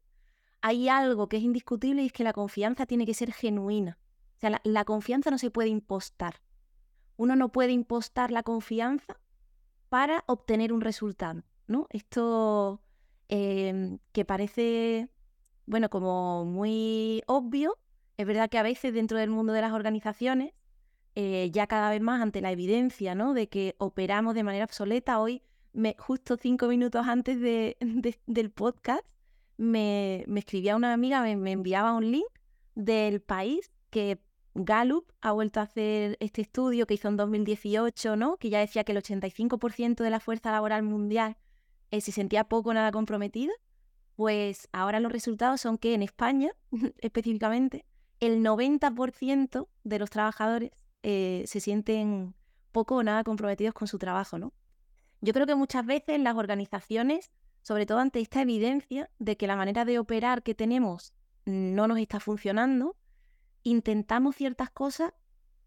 hay 0.61 0.89
algo 0.89 1.29
que 1.29 1.37
es 1.37 1.43
indiscutible 1.43 2.01
y 2.01 2.07
es 2.07 2.11
que 2.11 2.23
la 2.23 2.33
confianza 2.33 2.85
tiene 2.85 3.05
que 3.05 3.13
ser 3.13 3.31
genuina. 3.31 3.99
O 4.37 4.39
sea, 4.39 4.59
la, 4.63 4.85
confianza 4.85 5.31
no 5.31 5.37
se 5.37 5.51
puede 5.51 5.69
impostar. 5.69 6.41
Uno 7.15 7.35
no 7.35 7.51
puede 7.51 7.71
impostar 7.71 8.31
la 8.31 8.43
confianza 8.43 9.19
para 9.89 10.23
obtener 10.27 10.73
un 10.73 10.81
resultado, 10.81 11.43
¿no? 11.67 11.87
Esto, 11.89 12.81
em, 13.29 13.99
que 14.11 14.25
parece, 14.25 15.09
bueno, 15.65 15.89
como 15.89 16.45
muy 16.45 17.23
obvio. 17.27 17.77
Es 18.17 18.27
verdad 18.27 18.49
que 18.49 18.57
a 18.57 18.63
veces 18.63 18.93
dentro 18.93 19.17
del 19.17 19.29
mundo 19.29 19.53
de 19.53 19.61
las 19.61 19.73
organizaciones, 19.73 20.53
eh, 21.19 21.49
ya 21.51 21.65
cada 21.65 21.89
vez 21.89 21.99
más 21.99 22.21
ante 22.21 22.41
la 22.41 22.51
evidencia, 22.51 23.15
¿no? 23.15 23.33
De 23.33 23.49
que 23.49 23.73
operamos 23.79 24.35
de 24.35 24.43
manera 24.43 24.65
obsoleta. 24.65 25.19
Hoy, 25.19 25.41
me, 25.73 25.95
justo 25.97 26.37
cinco 26.37 26.67
minutos 26.67 27.07
antes 27.07 27.41
de, 27.41 27.75
del 28.27 28.51
podcast, 28.51 29.03
me, 29.57 30.25
escribía 30.35 30.75
una 30.75 30.93
amiga, 30.93 31.23
me 31.23 31.51
enviaba 31.51 31.93
un 31.93 32.11
link 32.11 32.27
del 32.75 33.19
país 33.19 33.71
que 33.89 34.21
Gallup 34.53 35.11
ha 35.21 35.31
vuelto 35.31 35.59
a 35.59 35.63
hacer 35.63 36.17
este 36.19 36.43
estudio 36.43 36.85
que 36.85 36.93
hizo 36.93 37.07
en 37.07 37.17
2018, 37.17 38.15
¿no? 38.15 38.37
Que 38.37 38.51
ya 38.51 38.59
decía 38.59 38.83
que 38.83 38.91
el 38.91 38.99
85% 38.99 40.03
de 40.03 40.09
la 40.11 40.19
fuerza 40.19 40.51
laboral 40.51 40.83
mundial 40.83 41.35
eh, 41.89 41.99
se 41.99 42.11
sentía 42.11 42.43
poco 42.43 42.69
o 42.69 42.73
nada 42.75 42.91
comprometida. 42.91 43.53
Pues 44.15 44.69
ahora 44.71 44.99
los 44.99 45.11
resultados 45.11 45.61
son 45.61 45.79
que 45.79 45.95
en 45.95 46.03
España, 46.03 46.51
específicamente, 46.99 47.87
el 48.19 48.43
90% 48.43 49.67
de 49.83 49.97
los 49.97 50.11
trabajadores 50.11 50.69
eh, 51.03 51.43
se 51.47 51.59
sienten 51.59 52.35
poco 52.71 52.95
o 52.95 53.03
nada 53.03 53.23
comprometidos 53.23 53.73
con 53.73 53.87
su 53.87 53.97
trabajo, 53.97 54.37
¿no? 54.37 54.53
Yo 55.21 55.33
creo 55.33 55.47
que 55.47 55.55
muchas 55.55 55.85
veces 55.85 56.19
las 56.19 56.35
organizaciones, 56.35 57.31
sobre 57.61 57.85
todo 57.85 57.99
ante 57.99 58.19
esta 58.19 58.41
evidencia 58.41 59.09
de 59.19 59.35
que 59.35 59.47
la 59.47 59.55
manera 59.55 59.83
de 59.83 59.99
operar 59.99 60.43
que 60.43 60.53
tenemos 60.53 61.13
no 61.45 61.87
nos 61.87 61.97
está 61.97 62.19
funcionando, 62.19 62.95
intentamos 63.63 64.35
ciertas 64.35 64.69
cosas, 64.69 65.13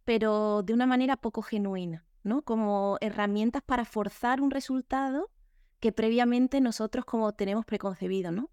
pero 0.05 0.63
de 0.63 0.73
una 0.73 0.87
manera 0.87 1.17
poco 1.17 1.43
genuina, 1.43 2.07
¿no? 2.23 2.43
Como 2.43 2.97
herramientas 3.01 3.63
para 3.63 3.85
forzar 3.85 4.41
un 4.41 4.51
resultado 4.51 5.31
que 5.81 5.93
previamente 5.93 6.61
nosotros 6.61 7.05
como 7.05 7.33
tenemos 7.33 7.65
preconcebido, 7.65 8.31
¿no? 8.31 8.51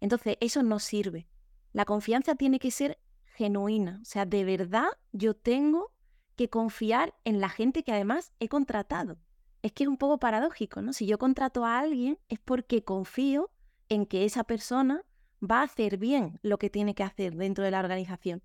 Entonces, 0.00 0.36
eso 0.40 0.62
no 0.62 0.78
sirve. 0.78 1.28
La 1.72 1.84
confianza 1.84 2.34
tiene 2.34 2.58
que 2.58 2.70
ser 2.70 2.98
genuina, 3.36 4.00
o 4.02 4.04
sea, 4.04 4.26
de 4.26 4.44
verdad 4.44 4.88
yo 5.12 5.34
tengo 5.34 5.92
que 6.40 6.48
confiar 6.48 7.12
en 7.24 7.38
la 7.38 7.50
gente 7.50 7.82
que 7.82 7.92
además 7.92 8.32
he 8.40 8.48
contratado. 8.48 9.18
Es 9.60 9.72
que 9.72 9.84
es 9.84 9.88
un 9.90 9.98
poco 9.98 10.18
paradójico, 10.18 10.80
¿no? 10.80 10.94
Si 10.94 11.04
yo 11.04 11.18
contrato 11.18 11.66
a 11.66 11.78
alguien 11.78 12.18
es 12.30 12.38
porque 12.38 12.82
confío 12.82 13.50
en 13.90 14.06
que 14.06 14.24
esa 14.24 14.44
persona 14.44 15.04
va 15.42 15.60
a 15.60 15.64
hacer 15.64 15.98
bien 15.98 16.40
lo 16.40 16.56
que 16.56 16.70
tiene 16.70 16.94
que 16.94 17.02
hacer 17.02 17.34
dentro 17.34 17.62
de 17.62 17.72
la 17.72 17.80
organización. 17.80 18.42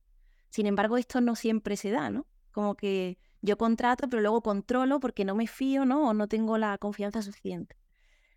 Sin 0.49 0.65
embargo, 0.65 0.97
esto 0.97 1.21
no 1.21 1.37
siempre 1.37 1.77
se 1.77 1.91
da, 1.91 2.09
¿no? 2.09 2.27
Como 2.51 2.75
que 2.75 3.17
yo 3.41 3.57
contrato, 3.57 4.09
pero 4.09 4.21
luego 4.21 4.41
controlo 4.41 4.99
porque 4.99 5.23
no 5.23 5.33
me 5.33 5.47
fío, 5.47 5.85
¿no? 5.85 6.09
O 6.09 6.13
no 6.13 6.27
tengo 6.27 6.57
la 6.57 6.77
confianza 6.77 7.21
suficiente. 7.21 7.77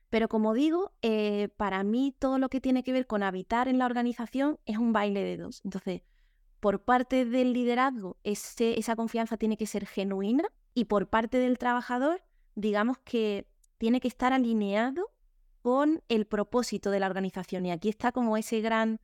Pero 0.09 0.29
como 0.29 0.55
digo, 0.55 0.93
eh, 1.03 1.49
para 1.57 1.83
mí 1.83 2.15
todo 2.17 2.39
lo 2.39 2.49
que 2.49 2.61
tiene 2.61 2.85
que 2.85 2.93
ver 2.93 3.09
con 3.09 3.25
habitar 3.25 3.67
en 3.67 3.79
la 3.79 3.87
organización 3.87 4.61
es 4.67 4.79
un 4.79 4.93
baile 4.93 5.25
de 5.25 5.37
dos. 5.37 5.63
Entonces, 5.65 6.03
por 6.61 6.83
parte 6.83 7.25
del 7.25 7.53
liderazgo, 7.53 8.17
esa 8.25 8.97
confianza 8.97 9.37
tiene 9.37 9.57
que 9.57 9.67
ser 9.67 9.87
genuina 9.87 10.45
y 10.75 10.87
por 10.87 11.09
parte 11.09 11.39
del 11.39 11.59
trabajador, 11.59 12.23
digamos 12.55 12.99
que 12.99 13.47
tiene 13.79 14.01
que 14.01 14.09
estar 14.09 14.33
alineado 14.33 15.11
con 15.63 16.03
el 16.09 16.27
propósito 16.27 16.91
de 16.91 17.01
la 17.01 17.07
organización. 17.07 17.67
Y 17.67 17.71
aquí 17.71 17.89
está 17.89 18.13
como 18.13 18.37
ese 18.37 18.61
gran 18.61 19.01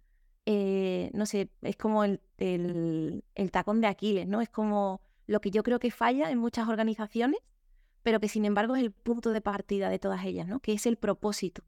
eh, 0.46 1.10
no 1.14 1.26
sé, 1.26 1.50
es 1.62 1.76
como 1.76 2.04
el, 2.04 2.20
tacón 3.50 3.80
de 3.80 3.86
Aquiles, 3.86 4.26
¿no? 4.26 4.40
Es 4.40 4.50
como 4.50 5.00
lo 5.26 5.40
que 5.40 5.50
yo 5.50 5.62
creo 5.62 5.78
que 5.78 5.90
falla 5.90 6.30
en 6.30 6.38
muchas 6.38 6.68
organizaciones, 6.68 7.40
pero 8.02 8.20
que 8.20 8.28
sin 8.28 8.44
embargo 8.44 8.76
es 8.76 8.82
el 8.82 8.92
punto 8.92 9.30
de 9.30 9.40
partida 9.40 9.88
de 9.88 9.98
todas 9.98 10.24
ellas, 10.24 10.46
¿no? 10.46 10.60
Que 10.60 10.74
es 10.74 10.84
el 10.86 10.96
propósito 10.96 11.62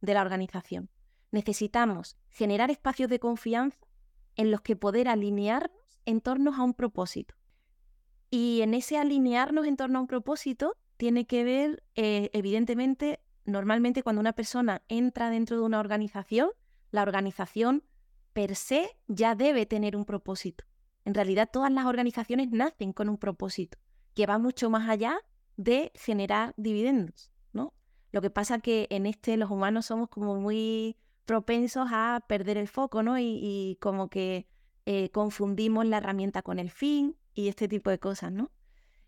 de 0.00 0.14
la 0.14 0.22
organización. 0.22 0.88
Necesitamos 1.32 2.16
generar 2.28 2.70
espacios 2.70 3.10
de 3.10 3.18
confianza 3.18 3.78
en 4.36 4.50
los 4.50 4.60
que 4.60 4.76
poder 4.76 5.08
alinearnos 5.08 6.00
en 6.04 6.20
torno 6.20 6.54
a 6.54 6.62
un 6.62 6.74
propósito. 6.74 7.34
Y 8.30 8.62
en 8.62 8.74
ese 8.74 8.98
alinearnos 8.98 9.66
en 9.66 9.76
torno 9.76 9.98
a 9.98 10.02
un 10.02 10.06
propósito 10.08 10.76
tiene 10.96 11.26
que 11.26 11.44
ver, 11.44 11.82
eh, 11.94 12.30
evidentemente, 12.32 13.20
normalmente 13.44 14.02
cuando 14.02 14.20
una 14.20 14.32
persona 14.32 14.82
entra 14.88 15.30
dentro 15.30 15.56
de 15.56 15.62
una 15.62 15.80
organización, 15.80 16.50
la 16.90 17.02
organización 17.02 17.84
per 18.32 18.56
se 18.56 18.96
ya 19.08 19.34
debe 19.34 19.66
tener 19.66 19.96
un 19.96 20.04
propósito. 20.04 20.64
En 21.04 21.14
realidad 21.14 21.50
todas 21.52 21.72
las 21.72 21.86
organizaciones 21.86 22.50
nacen 22.50 22.92
con 22.92 23.08
un 23.08 23.18
propósito 23.18 23.78
que 24.14 24.26
va 24.26 24.38
mucho 24.38 24.70
más 24.70 24.88
allá 24.88 25.18
de 25.56 25.92
generar 25.94 26.54
dividendos, 26.56 27.32
¿no? 27.52 27.74
Lo 28.12 28.20
que 28.20 28.30
pasa 28.30 28.60
que 28.60 28.86
en 28.90 29.06
este 29.06 29.36
los 29.36 29.50
humanos 29.50 29.86
somos 29.86 30.08
como 30.08 30.36
muy 30.36 30.96
propensos 31.24 31.88
a 31.90 32.24
perder 32.26 32.58
el 32.58 32.68
foco, 32.68 33.02
¿no? 33.02 33.18
Y, 33.18 33.78
como 33.80 34.08
que 34.08 34.46
eh, 34.86 35.10
confundimos 35.10 35.86
la 35.86 35.98
herramienta 35.98 36.42
con 36.42 36.58
el 36.58 36.70
fin 36.70 37.16
y 37.34 37.48
este 37.48 37.68
tipo 37.68 37.90
de 37.90 37.98
cosas, 37.98 38.32
¿no? 38.32 38.50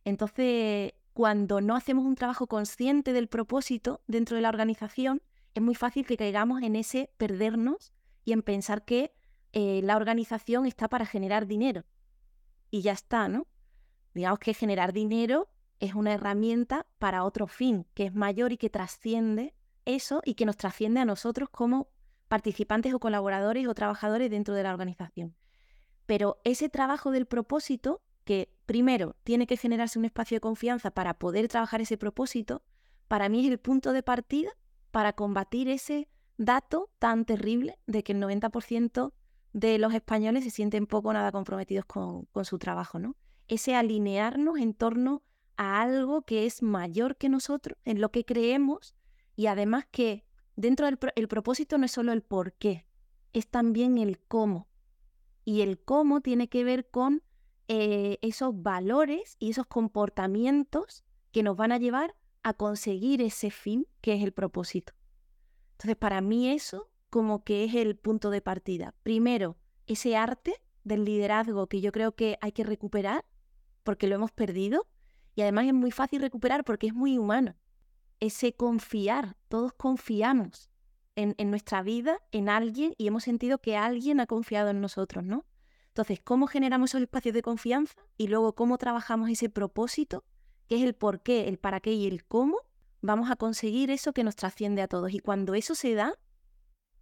Entonces, 0.05 0.93
cuando 1.13 1.61
no 1.61 1.77
hacemos 1.77 2.05
un 2.05 2.15
trabajo 2.15 2.47
consciente 2.47 3.13
del 3.13 3.29
propósito 3.29 4.03
dentro 4.07 4.37
de 4.37 4.43
la 4.43 4.49
organización, 4.49 5.23
es 5.55 5.63
muy 5.63 5.75
fácil 5.75 6.07
que 6.07 6.17
caigamos 6.17 6.63
en 6.63 6.77
ese 6.77 7.11
perdernos 7.17 7.93
y 8.25 8.33
en 8.33 8.43
pensar 8.43 8.85
que 8.85 9.13
eh, 9.53 9.81
la 9.85 9.97
organización 9.97 10.67
está 10.67 10.89
para 10.89 11.07
generar 11.07 11.47
dinero. 11.47 11.85
Y 12.71 12.83
ya 12.83 12.93
está, 12.93 13.29
¿no? 13.29 13.47
Digamos 14.15 14.41
que 14.41 14.55
generar 14.55 14.93
dinero 14.93 15.49
es 15.79 15.95
una 15.95 16.15
herramienta 16.15 16.87
para 16.99 17.25
otro 17.25 17.47
fin, 17.47 17.87
que 17.95 18.07
es 18.07 18.15
mayor 18.15 18.53
y 18.53 18.57
que 18.57 18.71
trasciende 18.71 19.55
eso 19.85 20.23
y 20.25 20.35
que 20.35 20.47
nos 20.47 20.57
trasciende 20.57 21.01
a 21.01 21.05
nosotros 21.05 21.49
como 21.51 21.89
participantes 22.35 22.93
o 22.93 22.99
colaboradores 22.99 23.69
o 23.69 23.75
trabajadores 23.75 24.29
dentro 24.29 24.55
de 24.55 24.65
la 24.65 24.73
organización. 24.73 25.37
Pero 26.05 26.41
ese 26.43 26.69
trabajo 26.69 27.13
del 27.13 27.27
propósito, 27.27 28.03
que 28.25 28.53
primero 28.67 29.15
tiene 29.23 29.47
que 29.47 29.57
generarse 29.57 30.01
un 30.01 30.05
espacio 30.05 30.35
de 30.35 30.41
confianza 30.41 30.91
para 30.91 31.15
poder 31.15 31.47
trabajar 31.47 31.81
ese 31.81 31.97
propósito, 31.97 32.65
para 33.07 33.29
mí 33.29 33.45
es 33.45 33.53
el 33.53 33.59
punto 33.59 33.93
de 33.93 34.03
partida 34.03 34.51
para 34.91 35.13
combatir 35.13 35.69
ese 35.69 36.09
dato 36.37 36.91
tan 36.99 37.25
terrible 37.25 37.79
de 37.87 38.03
que 38.03 38.11
el 38.11 38.21
90% 38.21 39.13
de 39.53 39.79
los 39.79 39.95
españoles 39.95 40.43
se 40.43 40.51
sienten 40.51 40.89
poco 40.89 41.11
o 41.11 41.13
nada 41.13 41.31
comprometidos 41.31 41.85
con, 41.85 42.27
su 42.43 42.59
trabajo, 42.59 42.99
¿no? 42.99 43.15
Ese 43.47 43.77
alinearnos 43.77 44.59
en 44.59 44.75
torno 44.75 45.23
a 45.57 45.83
algo 45.83 46.23
que 46.23 46.47
es 46.47 46.65
mayor 46.65 47.17
que 47.17 47.29
nosotros, 47.29 47.79
en 47.85 48.01
lo 48.01 48.11
que 48.11 48.25
creemos, 48.25 48.97
y 49.37 49.47
además 49.47 49.87
que 49.89 50.25
dentro 50.57 50.87
del 50.87 50.99
el 51.17 51.29
propósito 51.29 51.79
no 51.79 51.87
es 51.87 51.93
solo 51.93 52.13
el 52.13 52.23
por 52.23 52.53
qué, 52.55 52.87
es 53.33 53.49
también 53.49 53.99
el 53.99 54.19
cómo. 54.19 54.69
Y 55.45 55.61
el 55.61 55.79
cómo 55.79 56.21
tiene 56.21 56.49
que 56.49 56.65
ver 56.65 56.89
con 56.89 57.23
eh, 57.69 58.19
esos 58.23 58.63
valores 58.63 59.37
y 59.39 59.51
esos 59.51 59.67
comportamientos 59.67 61.05
que 61.33 61.43
nos 61.43 61.57
van 61.57 61.73
a 61.73 61.79
llevar 61.79 62.15
a 62.43 62.55
conseguir 62.55 63.21
ese 63.23 63.51
fin 63.51 63.87
que 64.01 64.15
es 64.15 64.23
el 64.23 64.33
propósito. 64.33 64.93
Entonces, 65.73 65.97
para 65.97 66.21
mí 66.21 66.51
eso 66.51 66.91
como 67.11 67.45
que 67.45 67.65
es 67.65 67.75
el 67.75 67.97
punto 67.97 68.31
de 68.31 68.41
partida. 68.41 68.95
Primero, 69.03 69.57
ese 69.87 70.17
arte 70.17 70.61
del 70.85 71.05
liderazgo 71.05 71.67
que 71.69 71.81
yo 71.81 71.93
creo 71.93 72.15
que 72.15 72.39
hay 72.41 72.53
que 72.53 72.65
recuperar 72.65 73.25
porque 73.83 74.07
lo 74.07 74.15
hemos 74.15 74.33
perdido 74.33 74.87
y 75.35 75.43
además 75.43 75.67
es 75.67 75.75
muy 75.75 75.91
fácil 75.91 76.21
recuperar 76.21 76.65
porque 76.65 76.87
es 76.87 76.95
muy 76.95 77.19
humano. 77.19 77.55
Ese 78.21 78.55
confiar, 78.55 79.37
todos 79.49 79.73
confiamos 79.73 80.71
en, 81.17 81.35
en, 81.39 81.51
nuestra 81.51 81.83
vida, 81.83 82.19
en 82.33 82.49
alguien 82.49 82.95
y 82.99 83.07
hemos 83.07 83.25
sentido 83.25 83.59
que 83.59 83.77
alguien 83.77 84.21
ha 84.21 84.27
confiado 84.27 84.71
en 84.71 84.81
nosotros, 84.81 85.25
¿no? 85.25 85.45
Entonces, 85.89 86.21
¿cómo 86.23 86.47
generamos 86.47 86.91
esos 86.91 87.03
espacios 87.03 87.35
de 87.35 87.43
confianza? 87.43 87.95
Y 88.17 88.29
luego, 88.29 88.55
¿cómo 88.55 88.79
trabajamos 88.79 89.31
ese 89.31 89.49
propósito? 89.49 90.25
que 90.67 90.77
es 90.77 90.83
el 90.83 90.95
por 90.95 91.21
qué, 91.21 91.47
el 91.49 91.59
para 91.59 91.81
qué 91.81 91.93
y 91.93 92.07
el 92.07 92.25
cómo? 92.25 92.59
vamos 93.05 93.31
a 93.31 93.37
conseguir 93.37 93.91
eso 93.91 94.15
que 94.15 94.25
nos 94.25 94.35
trasciende 94.35 94.81
a 94.81 94.89
todos. 94.89 95.13
Y 95.13 95.19
cuando 95.19 95.55
eso 95.55 95.75
se 95.75 95.95
da, 95.95 96.15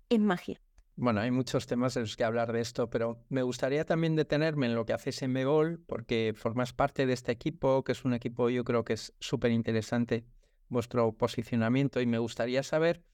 es 0.08 0.18
magia. 0.18 0.60
Bueno, 0.96 1.20
hay 1.20 1.30
muchos 1.30 1.66
temas 1.66 1.96
en 1.96 2.02
los 2.02 2.16
que 2.16 2.24
hablar 2.24 2.52
de 2.52 2.60
esto, 2.60 2.90
pero 2.90 3.24
me 3.28 3.42
gustaría 3.42 3.84
también 3.84 4.16
detenerme 4.16 4.66
en 4.66 4.74
lo 4.74 4.84
que 4.84 4.92
hacéis 4.92 5.22
en 5.22 5.32
Megol, 5.32 5.80
porque 5.86 6.34
formas 6.36 6.72
parte 6.72 7.06
de 7.06 7.12
este 7.12 7.32
equipo, 7.32 7.82
que 7.84 7.92
es 7.92 8.04
un 8.04 8.14
equipo 8.14 8.50
yo 8.50 8.64
creo 8.64 8.84
que 8.84 8.94
es 8.94 9.14
súper 9.20 9.52
interesante 9.52 10.26
vuestro 10.72 11.12
posicionamiento 11.12 12.00
y 12.00 12.06
me 12.06 12.18
gustaría 12.18 12.62
saber 12.62 13.04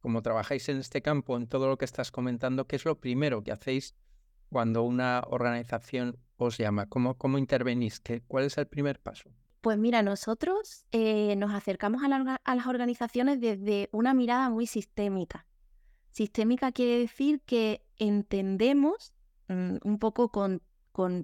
cómo 0.00 0.22
trabajáis 0.22 0.68
en 0.68 0.78
este 0.78 1.02
campo, 1.02 1.36
en 1.36 1.48
todo 1.48 1.68
lo 1.68 1.76
que 1.76 1.84
estás 1.84 2.10
comentando, 2.10 2.66
qué 2.66 2.76
es 2.76 2.84
lo 2.84 2.98
primero 2.98 3.42
que 3.42 3.52
hacéis 3.52 3.94
cuando 4.48 4.82
una 4.82 5.22
organización 5.28 6.16
os 6.36 6.56
llama, 6.56 6.86
cómo, 6.86 7.18
cómo 7.18 7.36
intervenís, 7.36 8.00
¿Qué, 8.00 8.22
cuál 8.22 8.44
es 8.44 8.56
el 8.58 8.66
primer 8.66 9.00
paso. 9.00 9.30
Pues 9.60 9.76
mira, 9.76 10.02
nosotros 10.02 10.84
eh, 10.92 11.34
nos 11.36 11.52
acercamos 11.52 12.02
a, 12.04 12.08
las 12.54 12.66
organizaciones 12.66 13.40
desde 13.40 13.88
una 13.92 14.14
mirada 14.14 14.48
muy 14.50 14.66
sistémica. 14.66 15.46
Sistémica 16.12 16.70
quiere 16.72 16.98
decir 17.00 17.40
que 17.44 17.82
entendemos 17.96 19.12
mm, 19.48 19.78
un 19.82 19.98
poco 19.98 20.30
con, 20.30 20.62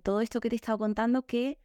todo 0.02 0.20
esto 0.20 0.40
que 0.40 0.48
te 0.48 0.54
he 0.54 0.56
estado 0.56 0.78
contando 0.78 1.26
que 1.26 1.58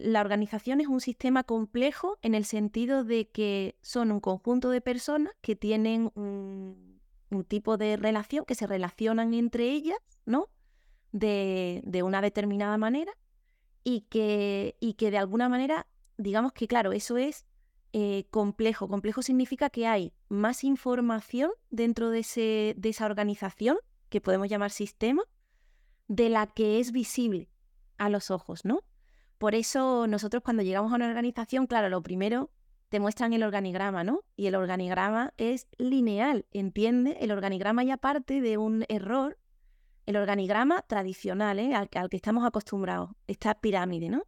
la 0.00 0.20
organización 0.20 0.80
es 0.80 0.86
un 0.86 1.00
sistema 1.00 1.44
complejo 1.44 2.18
en 2.22 2.34
el 2.34 2.44
sentido 2.44 3.04
de 3.04 3.28
que 3.28 3.76
son 3.82 4.12
un 4.12 4.20
conjunto 4.20 4.70
de 4.70 4.80
personas 4.80 5.32
que 5.40 5.56
tienen 5.56 6.10
un 6.14 7.44
tipo 7.46 7.76
de 7.76 7.96
relación 7.96 8.44
que 8.44 8.54
se 8.54 8.66
relacionan 8.66 9.34
entre 9.34 9.70
ellas, 9.70 9.98
¿no? 10.24 10.48
De, 11.12 11.82
de 11.84 12.02
una 12.02 12.20
determinada 12.20 12.76
manera 12.76 13.12
y 13.82 14.02
que, 14.02 14.76
y 14.80 14.94
que 14.94 15.10
de 15.10 15.18
alguna 15.18 15.48
manera, 15.48 15.86
digamos 16.16 16.52
que 16.52 16.68
claro, 16.68 16.92
eso 16.92 17.16
es 17.16 17.46
eh, 17.92 18.26
complejo. 18.30 18.88
Complejo 18.88 19.22
significa 19.22 19.70
que 19.70 19.86
hay 19.86 20.12
más 20.28 20.62
información 20.64 21.50
dentro 21.70 22.10
de, 22.10 22.20
ese, 22.20 22.74
de 22.76 22.90
esa 22.90 23.06
organización, 23.06 23.78
que 24.10 24.20
podemos 24.20 24.48
llamar 24.48 24.70
sistema, 24.70 25.22
de 26.06 26.28
la 26.28 26.46
que 26.46 26.80
es 26.80 26.92
visible 26.92 27.50
a 27.96 28.10
los 28.10 28.30
ojos, 28.30 28.64
¿no? 28.64 28.80
Por 29.38 29.54
eso 29.54 30.06
nosotros 30.08 30.42
cuando 30.42 30.64
llegamos 30.64 30.92
a 30.92 30.96
una 30.96 31.08
organización, 31.08 31.66
claro, 31.66 31.88
lo 31.88 32.02
primero 32.02 32.50
te 32.88 33.00
muestran 33.00 33.32
el 33.32 33.44
organigrama, 33.44 34.02
¿no? 34.02 34.24
Y 34.34 34.46
el 34.46 34.56
organigrama 34.56 35.32
es 35.36 35.68
lineal, 35.78 36.46
¿entiende? 36.52 37.18
El 37.20 37.30
organigrama 37.30 37.84
ya 37.84 37.98
parte 37.98 38.40
de 38.40 38.58
un 38.58 38.84
error, 38.88 39.38
el 40.06 40.16
organigrama 40.16 40.82
tradicional, 40.82 41.58
¿eh? 41.58 41.74
al, 41.74 41.88
que 41.88 42.16
estamos 42.16 42.44
acostumbrados, 42.44 43.10
esta 43.26 43.54
pirámide, 43.54 44.08
¿no? 44.08 44.24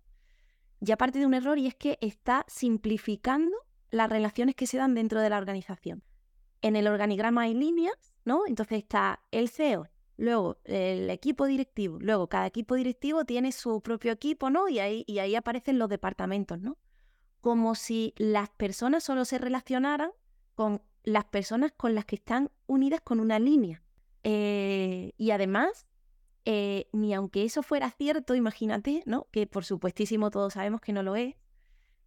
Ya 0.80 0.96
parte 0.96 1.18
de 1.18 1.26
un 1.26 1.34
error 1.34 1.58
y 1.58 1.66
es 1.66 1.74
que 1.74 1.98
está 2.00 2.44
simplificando 2.48 3.56
las 3.90 4.08
relaciones 4.08 4.54
que 4.54 4.66
se 4.66 4.76
dan 4.76 4.94
dentro 4.94 5.20
de 5.20 5.30
la 5.30 5.38
organización. 5.38 6.04
En 6.62 6.76
el 6.76 6.86
organigrama 6.86 7.42
hay 7.42 7.54
líneas, 7.54 8.14
¿no? 8.24 8.42
Entonces 8.46 8.78
está 8.78 9.22
el 9.30 9.48
CEO, 9.48 9.88
luego 10.20 10.58
el 10.64 11.10
equipo 11.10 11.46
directivo, 11.46 11.98
luego 12.00 12.28
cada 12.28 12.46
equipo 12.46 12.76
directivo 12.76 13.24
tiene 13.24 13.52
su 13.52 13.80
propio 13.80 14.12
equipo, 14.12 14.50
¿no? 14.50 14.68
Y 14.68 14.78
ahí, 14.78 15.04
y 15.06 15.18
ahí 15.18 15.34
aparecen 15.34 15.78
los 15.78 15.88
departamentos, 15.88 16.60
¿no? 16.60 16.78
como 17.40 17.74
si 17.74 18.14
las 18.16 18.50
personas 18.50 19.04
solo 19.04 19.24
se 19.24 19.38
relacionaran 19.38 20.10
con 20.54 20.82
las 21.02 21.24
personas 21.24 21.72
con 21.72 21.94
las 21.94 22.04
que 22.04 22.16
están 22.16 22.50
unidas 22.66 23.00
con 23.00 23.20
una 23.20 23.38
línea. 23.38 23.82
Eh, 24.22 25.12
y 25.16 25.30
además, 25.30 25.86
eh, 26.44 26.88
ni 26.92 27.14
aunque 27.14 27.44
eso 27.44 27.62
fuera 27.62 27.90
cierto, 27.90 28.34
imagínate, 28.34 29.02
¿no? 29.06 29.26
Que 29.30 29.46
por 29.46 29.64
supuestísimo 29.64 30.30
todos 30.30 30.54
sabemos 30.54 30.80
que 30.80 30.92
no 30.92 31.02
lo 31.02 31.16
es, 31.16 31.36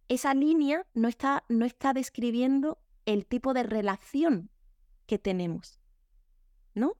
esa 0.08 0.34
línea 0.34 0.86
no 0.94 1.08
está, 1.08 1.44
no 1.48 1.64
está 1.64 1.92
describiendo 1.92 2.78
el 3.04 3.26
tipo 3.26 3.54
de 3.54 3.64
relación 3.64 4.50
que 5.06 5.18
tenemos, 5.18 5.80
¿no? 6.74 6.96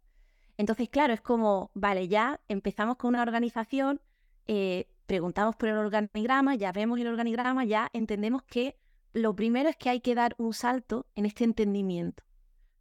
Entonces, 0.57 0.89
claro, 0.89 1.13
es 1.13 1.21
como, 1.21 1.71
vale, 1.75 2.09
ya 2.09 2.41
empezamos 2.49 2.97
con 2.97 3.11
una 3.11 3.23
organización, 3.23 4.01
eh, 4.47 4.89
preguntamos 5.07 5.57
por 5.57 5.69
el 5.69 5.77
organigrama, 5.77 6.55
ya 6.55 6.73
vemos 6.73 6.99
el 7.01 7.09
organigrama, 7.09 7.65
ya 7.65 7.91
entendemos 7.93 8.43
que 8.45 8.77
lo 9.13 9.35
primero 9.35 9.69
es 9.69 9.77
que 9.77 9.91
hay 9.91 10.01
que 10.01 10.15
dar 10.15 10.35
un 10.39 10.55
salto 10.55 11.07
en 11.15 11.27
este 11.27 11.45
entendimiento. 11.45 12.25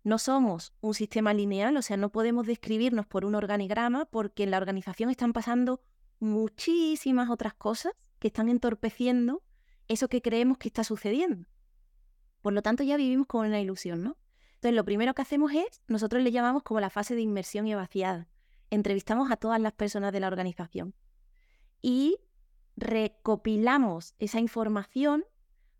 No 0.03 0.18
somos 0.18 0.74
un 0.82 0.94
sistema 0.94 1.34
lineal, 1.34 1.77
o 1.77 1.82
sea, 1.82 1.96
no 1.98 2.10
podemos 2.10 2.46
describirnos 2.46 3.06
por 3.06 3.24
un 3.24 3.36
organigrama 3.36 4.06
porque 4.06 4.44
en 4.44 4.51
la 4.51 4.58
organización 4.58 5.10
están 5.10 5.32
pasando 5.32 5.82
muchísimas 6.20 7.30
otras 7.30 7.53
cosas 7.53 7.94
que 8.20 8.27
están 8.27 8.50
entorpeciendo 8.50 9.44
eso 9.88 10.08
que 10.08 10.22
creemos 10.22 10.58
que 10.58 10.68
está 10.68 10.84
sucediendo. 10.84 11.48
Por 12.42 12.53
lo 12.53 12.62
tanto, 12.62 12.84
ya 12.84 12.98
vivimos 12.98 13.27
con 13.27 13.48
una 13.48 13.62
ilusión, 13.62 14.03
¿no? 14.03 14.18
Entonces, 14.63 14.77
lo 14.77 14.86
primero 14.86 15.13
que 15.13 15.22
hacemos 15.22 15.51
es, 15.51 15.82
nosotros 15.89 16.24
le 16.24 16.32
llamamos 16.32 16.63
como 16.63 16.79
la 16.79 16.89
fase 16.89 17.15
de 17.15 17.22
inmersión 17.22 17.67
y 17.67 17.75
vaciada. 17.75 18.29
Entrevistamos 18.70 19.29
a 19.29 19.36
todas 19.36 19.60
las 19.60 19.74
personas 19.74 20.13
de 20.13 20.22
la 20.22 20.27
organización 20.27 20.96
y 21.82 22.15
recopilamos 22.77 24.15
esa 24.20 24.39
información 24.39 25.25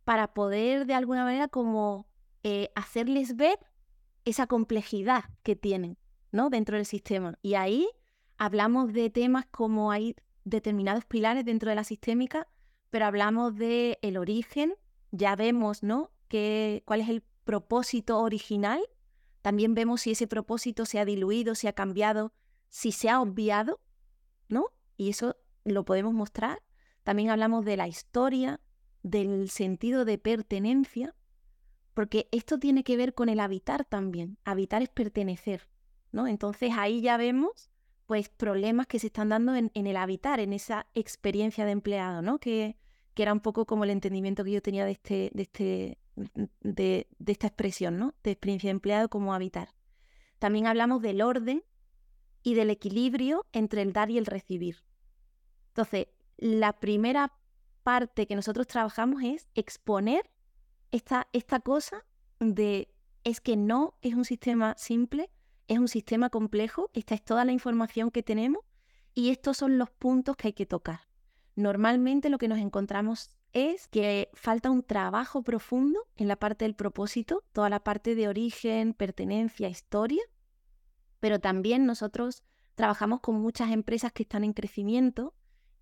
para 0.04 0.34
poder 0.34 0.86
de 0.86 0.96
alguna 0.96 1.24
manera 1.24 1.48
como 1.48 2.10
eh, 2.44 2.72
hacerles 2.75 3.38
ver 3.38 3.58
esa 4.25 4.48
complejidad 4.48 5.24
que 5.44 5.56
tienen 5.56 5.98
¿no? 6.34 6.50
dentro 6.50 6.75
del 6.75 6.86
sistema. 6.86 7.40
Y 7.42 7.54
ahí 7.54 7.88
hablamos 8.38 8.91
de 8.91 9.10
temas 9.10 9.46
como 9.46 9.93
hay 9.93 10.17
determinados 10.43 11.06
pilares 11.06 11.46
dentro 11.46 11.69
de 11.69 11.78
la 11.78 11.86
sistémica, 11.86 12.50
pero 12.89 13.06
hablamos 13.06 13.56
de 13.56 13.98
el 14.02 14.17
origen, 14.17 14.74
ya 15.12 15.38
vemos 15.38 15.84
¿no? 15.84 16.12
Que, 16.28 16.84
cuál 16.86 17.00
es 17.00 17.08
el 17.08 17.24
propósito 17.43 18.19
original, 18.19 18.82
también 19.41 19.73
vemos 19.73 20.01
si 20.01 20.12
ese 20.12 20.27
propósito 20.27 20.86
se 20.86 20.99
ha 20.99 21.06
diluido, 21.06 21.56
se 21.56 21.67
ha 21.67 21.73
cambiado, 21.73 22.34
si 22.69 22.91
se 22.91 23.10
ha 23.10 23.21
obviado, 23.21 23.82
¿no? 24.47 24.67
Y 24.97 25.10
eso 25.10 25.36
lo 25.65 25.86
podemos 25.86 26.13
mostrar. 26.13 26.62
También 27.03 27.29
hablamos 27.29 27.65
de 27.65 27.77
la 27.77 27.88
historia, 27.88 28.62
del 29.03 29.49
sentido 29.49 30.06
de 30.06 30.17
pertenencia, 30.17 31.13
porque 31.93 32.27
esto 32.32 32.58
tiene 32.58 32.84
que 32.84 32.97
ver 32.97 33.13
con 33.13 33.29
el 33.29 33.39
habitar 33.39 33.86
también. 33.86 34.38
Habitar 34.45 34.82
es 34.82 34.89
pertenecer, 34.89 35.67
¿no? 36.12 36.27
Entonces 36.27 36.71
ahí 36.75 37.01
ya 37.01 37.17
vemos 37.17 37.69
pues 38.06 38.29
problemas 38.29 38.88
que 38.88 38.99
se 38.99 39.08
están 39.08 39.29
dando 39.29 39.56
en, 39.56 39.71
el 39.73 39.97
habitar, 39.97 40.39
en 40.39 40.53
esa 40.53 40.88
experiencia 40.93 41.65
de 41.65 41.71
empleado, 41.71 42.21
¿no? 42.21 42.39
Que, 42.39 42.77
que, 43.13 43.23
era 43.23 43.34
un 43.34 43.39
poco 43.39 43.65
como 43.65 43.84
el 43.84 43.89
entendimiento 43.89 44.43
que 44.43 44.51
yo 44.51 44.62
tenía 44.62 44.86
de, 44.86 44.91
este, 44.91 45.32
de, 45.34 45.43
este, 45.43 45.97
de, 46.15 47.08
esta 47.26 47.47
expresión, 47.47 47.97
¿no? 47.97 48.13
De 48.23 48.32
experiencia 48.32 48.67
de 48.67 48.71
empleado 48.71 49.10
como 49.10 49.34
habitar. 49.34 49.69
También 50.39 50.67
hablamos 50.67 51.02
del 51.02 51.21
orden 51.21 51.63
y 52.43 52.56
del 52.56 52.69
equilibrio 52.69 53.45
entre 53.54 53.82
el 53.82 53.93
dar 53.93 54.10
y 54.12 54.17
el 54.17 54.26
recibir. 54.26 54.84
Entonces, 55.69 56.08
la 56.38 56.73
primera 56.73 57.34
parte 57.84 58.28
que 58.28 58.36
nosotros 58.36 58.67
trabajamos 58.67 59.23
es 59.23 59.47
exponer 59.56 60.30
esta, 60.91 61.28
esta 61.34 61.60
cosa 61.60 62.06
de 62.39 62.93
es 63.23 63.39
que 63.39 63.56
no 63.56 63.95
es 64.02 64.13
un 64.15 64.26
sistema 64.26 64.76
simple, 64.78 65.30
es 65.67 65.80
un 65.80 65.88
sistema 65.88 66.30
complejo, 66.30 66.89
esta 66.93 67.15
es 67.15 67.23
toda 67.23 67.45
la 67.45 67.54
información 67.54 68.12
que 68.12 68.23
tenemos 68.23 68.63
y 69.13 69.30
estos 69.30 69.58
son 69.58 69.78
los 69.78 69.89
puntos 69.89 70.36
que 70.36 70.49
hay 70.49 70.54
que 70.54 70.65
tocar. 70.65 71.02
Normalmente 71.56 72.30
lo 72.30 72.38
que 72.38 72.47
nos 72.47 72.60
encontramos 72.60 73.30
es 73.54 73.88
que 73.88 74.30
falta 74.34 74.70
un 74.70 74.84
trabajo 74.84 75.44
profundo 75.44 76.00
en 76.16 76.28
la 76.28 76.36
parte 76.36 76.66
del 76.66 76.76
propósito, 76.76 77.44
toda 77.54 77.70
la 77.70 77.84
parte 77.84 78.16
de 78.16 78.28
origen, 78.28 78.94
pertenencia, 78.94 79.70
historia, 79.70 80.24
pero 81.20 81.39
también 81.39 81.86
nosotros 81.86 82.44
trabajamos 82.76 83.22
con 83.22 83.36
muchas 83.39 83.72
empresas 83.72 84.12
que 84.12 84.24
están 84.24 84.44
en 84.44 84.54
crecimiento 84.54 85.34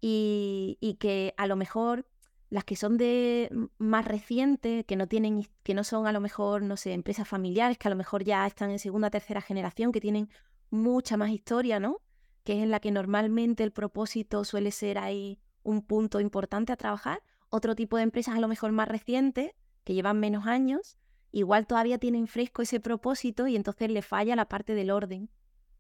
y, 0.02 0.98
que 1.00 1.34
a 1.38 1.48
lo 1.48 1.56
mejor 1.56 2.06
las 2.50 2.66
que 2.66 2.76
son 2.76 2.98
de 2.98 3.50
más 3.78 4.04
recientes, 4.06 4.84
que 4.86 4.98
no 4.98 5.08
tienen, 5.08 5.48
que 5.64 5.74
no 5.74 5.86
son 5.86 6.06
a 6.06 6.12
lo 6.12 6.20
mejor, 6.20 6.64
no 6.64 6.76
sé, 6.76 6.92
empresas 6.92 7.28
familiares, 7.28 7.78
que 7.78 7.88
a 7.88 7.92
lo 7.92 7.96
mejor 7.96 8.24
ya 8.26 8.46
están 8.46 8.72
en 8.72 8.80
segunda 8.80 9.10
tercera 9.10 9.42
generación, 9.42 9.94
que 9.94 10.02
tienen 10.02 10.30
mucha 10.70 11.16
más 11.16 11.30
historia, 11.30 11.80
¿no? 11.80 12.02
Que 12.44 12.58
es 12.58 12.64
en 12.64 12.72
la 12.72 12.82
que 12.82 12.92
normalmente 12.92 13.64
el 13.64 13.72
propósito 13.72 14.44
suele 14.44 14.72
ser 14.72 14.98
ahí 14.98 15.40
un 15.64 15.82
punto 15.82 16.20
importante 16.20 16.74
a 16.74 16.78
trabajar. 16.78 17.22
Otro 17.52 17.76
tipo 17.76 17.98
de 17.98 18.04
empresas 18.04 18.36
a 18.36 18.40
lo 18.40 18.48
mejor 18.48 18.72
más 18.72 18.88
recientes, 18.88 19.52
que 19.84 19.94
llevan 19.94 20.22
menos 20.22 20.48
años, 20.48 20.98
igual 21.34 21.68
todavía 21.68 21.98
tienen 21.98 22.28
fresco 22.28 22.62
ese 22.62 22.80
propósito 22.80 23.46
y 23.46 23.58
entonces 23.58 23.92
le 23.92 24.02
falla 24.02 24.38
la 24.38 24.48
parte 24.48 24.74
del 24.74 24.90
orden, 24.90 25.30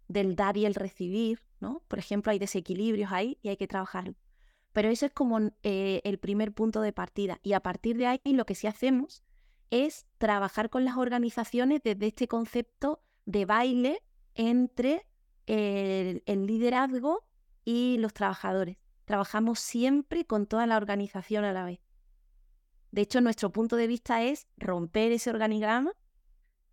del 0.09 0.35
dar 0.35 0.57
y 0.57 0.65
el 0.65 0.75
recibir, 0.75 1.39
¿no? 1.61 1.81
Por 1.87 1.97
ejemplo, 1.97 2.33
hay 2.33 2.39
desequilibrios 2.39 3.13
ahí 3.13 3.37
y 3.41 3.47
hay 3.47 3.55
que 3.55 3.69
trabajar. 3.69 4.13
Pero 4.73 4.89
eso 4.89 5.05
es 5.05 5.13
como 5.13 5.39
eh, 5.63 6.01
el 6.03 6.19
primer 6.19 6.51
punto 6.51 6.81
de 6.81 6.91
partida. 6.91 7.39
Y 7.41 7.53
a 7.53 7.61
partir 7.61 7.97
de 7.97 8.07
ahí 8.07 8.19
lo 8.25 8.45
que 8.45 8.55
sí 8.55 8.67
hacemos 8.67 9.23
es 9.69 10.07
trabajar 10.17 10.69
con 10.69 10.83
las 10.83 10.97
organizaciones 10.97 11.79
desde 11.81 12.07
este 12.07 12.27
concepto 12.27 13.01
de 13.25 13.45
baile 13.45 14.03
entre 14.35 15.05
el 15.45 16.47
liderazgo 16.47 17.25
y 17.63 17.97
los 17.99 18.13
trabajadores. 18.13 18.80
Trabajamos 19.11 19.59
siempre 19.59 20.23
con 20.23 20.45
toda 20.45 20.65
la 20.67 20.77
organización 20.77 21.43
a 21.43 21.51
la 21.51 21.65
vez. 21.65 21.81
De 22.91 23.01
hecho, 23.01 23.19
nuestro 23.19 23.51
punto 23.51 23.75
de 23.75 23.85
vista 23.85 24.23
es 24.23 24.47
romper 24.55 25.11
ese 25.11 25.29
organigrama 25.29 25.91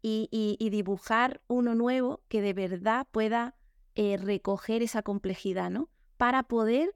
y, 0.02 0.56
dibujar 0.70 1.42
uno 1.48 1.74
nuevo 1.74 2.22
que 2.28 2.40
de 2.40 2.52
verdad 2.52 3.08
pueda 3.10 3.56
eh, 3.96 4.18
recoger 4.18 4.84
esa 4.84 5.02
complejidad, 5.02 5.68
¿no? 5.68 5.90
Para 6.16 6.44
poder 6.44 6.94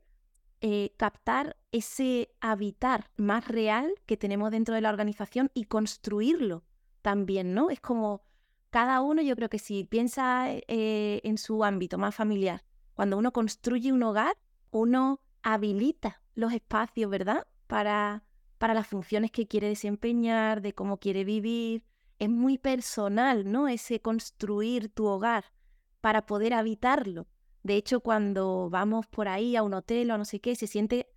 eh, 0.60 0.94
captar 0.96 1.56
ese 1.72 2.30
habitar 2.40 3.10
más 3.16 3.48
real 3.48 3.92
que 4.06 4.16
tenemos 4.16 4.52
dentro 4.52 4.76
de 4.76 4.82
la 4.82 4.90
organización 4.90 5.50
y 5.54 5.64
construirlo 5.64 6.62
también, 7.00 7.52
¿no? 7.52 7.70
Es 7.70 7.80
como 7.80 8.22
cada 8.70 9.00
uno, 9.00 9.22
yo 9.22 9.34
creo 9.34 9.48
que 9.48 9.58
si 9.58 9.82
piensa 9.82 10.52
eh, 10.52 11.20
en 11.24 11.36
su 11.36 11.64
ámbito 11.64 11.98
más 11.98 12.14
familiar, 12.14 12.64
cuando 12.94 13.18
uno 13.18 13.32
construye 13.32 13.92
un 13.92 14.04
hogar, 14.04 14.38
uno 14.70 15.21
habilita 15.42 16.22
los 16.34 16.52
espacios, 16.52 17.10
¿verdad? 17.10 17.46
Para, 17.66 18.24
para 18.58 18.74
las 18.74 18.86
funciones 18.86 19.30
que 19.30 19.46
quiere 19.46 19.68
desempeñar, 19.68 20.62
de 20.62 20.72
cómo 20.72 20.98
quiere 20.98 21.24
vivir, 21.24 21.84
es 22.18 22.28
muy 22.28 22.58
personal, 22.58 23.50
¿no? 23.50 23.68
Ese 23.68 24.00
construir 24.00 24.88
tu 24.88 25.06
hogar 25.06 25.44
para 26.00 26.26
poder 26.26 26.54
habitarlo. 26.54 27.26
De 27.62 27.76
hecho, 27.76 28.00
cuando 28.00 28.68
vamos 28.70 29.06
por 29.06 29.28
ahí 29.28 29.56
a 29.56 29.62
un 29.62 29.74
hotel 29.74 30.10
o 30.10 30.18
no 30.18 30.24
sé 30.24 30.40
qué, 30.40 30.54
se 30.56 30.66
siente 30.66 31.08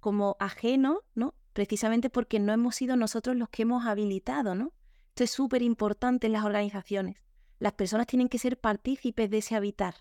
como 0.00 0.36
ajeno, 0.38 1.02
¿no? 1.14 1.34
Precisamente 1.52 2.10
porque 2.10 2.38
no 2.38 2.52
hemos 2.52 2.76
sido 2.76 2.96
nosotros 2.96 3.36
los 3.36 3.48
que 3.48 3.62
hemos 3.62 3.86
habilitado, 3.86 4.54
¿no? 4.54 4.72
Esto 5.08 5.24
es 5.24 5.30
súper 5.30 5.62
importante 5.62 6.26
en 6.26 6.34
las 6.34 6.44
organizaciones. 6.44 7.16
las 7.58 7.72
personas 7.72 8.06
tienen 8.06 8.28
que 8.28 8.38
ser 8.38 8.60
partícipes 8.60 9.30
de 9.30 9.38
ese 9.38 9.56
habitar. 9.56 9.94